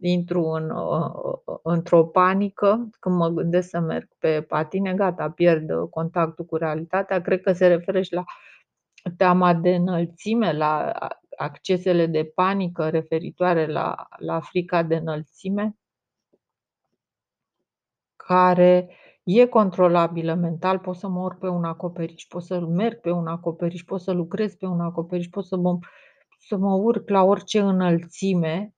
intru 0.00 0.42
în, 0.42 0.72
într-o 1.62 2.04
panică 2.04 2.88
când 3.00 3.16
mă 3.16 3.28
gândesc 3.28 3.68
să 3.68 3.80
merg 3.80 4.08
pe 4.18 4.42
patine, 4.42 4.94
gata, 4.94 5.30
pierd 5.30 5.70
contactul 5.90 6.44
cu 6.44 6.56
realitatea. 6.56 7.20
Cred 7.20 7.40
că 7.40 7.52
se 7.52 7.66
referă 7.66 8.00
și 8.00 8.12
la 8.12 8.24
teama 9.16 9.54
de 9.54 9.74
înălțime, 9.74 10.52
la 10.52 10.92
accesele 11.36 12.06
de 12.06 12.24
panică 12.34 12.88
referitoare 12.88 13.66
la, 13.66 13.94
la 14.16 14.40
frica 14.40 14.82
de 14.82 14.96
înălțime, 14.96 15.76
care 18.16 18.88
e 19.22 19.46
controlabilă 19.46 20.34
mental, 20.34 20.78
pot 20.78 20.96
să 20.96 21.08
mă 21.08 21.20
urc 21.20 21.38
pe 21.38 21.48
un 21.48 21.64
acoperiș, 21.64 22.24
pot 22.24 22.42
să 22.42 22.60
merg 22.60 23.00
pe 23.00 23.10
un 23.10 23.26
acoperiș, 23.26 23.82
pot 23.82 24.00
să 24.00 24.12
lucrez 24.12 24.54
pe 24.54 24.66
un 24.66 24.80
acoperiș, 24.80 25.26
pot 25.26 25.46
să 25.46 25.56
mă, 25.56 25.78
să 26.38 26.56
mă 26.56 26.74
urc 26.74 27.08
la 27.08 27.22
orice 27.22 27.60
înălțime 27.60 28.74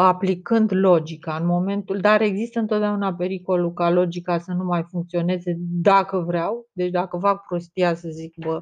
aplicând 0.00 0.72
logica 0.72 1.36
în 1.36 1.46
momentul, 1.46 2.00
dar 2.00 2.20
există 2.20 2.58
întotdeauna 2.58 3.14
pericolul 3.14 3.72
ca 3.72 3.90
logica 3.90 4.38
să 4.38 4.52
nu 4.52 4.64
mai 4.64 4.84
funcționeze 4.90 5.54
dacă 5.58 6.18
vreau, 6.18 6.68
deci 6.72 6.90
dacă 6.90 7.18
fac 7.18 7.46
prostia 7.46 7.94
să 7.94 8.08
zic, 8.08 8.34
bă, 8.36 8.60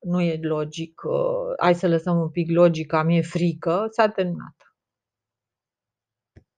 nu 0.00 0.20
e 0.20 0.38
logic, 0.42 1.00
hai 1.58 1.74
să 1.74 1.88
lăsăm 1.88 2.18
un 2.18 2.28
pic 2.28 2.50
logica, 2.50 3.02
mi-e 3.02 3.22
frică, 3.22 3.86
s-a 3.90 4.08
terminat. 4.08 4.67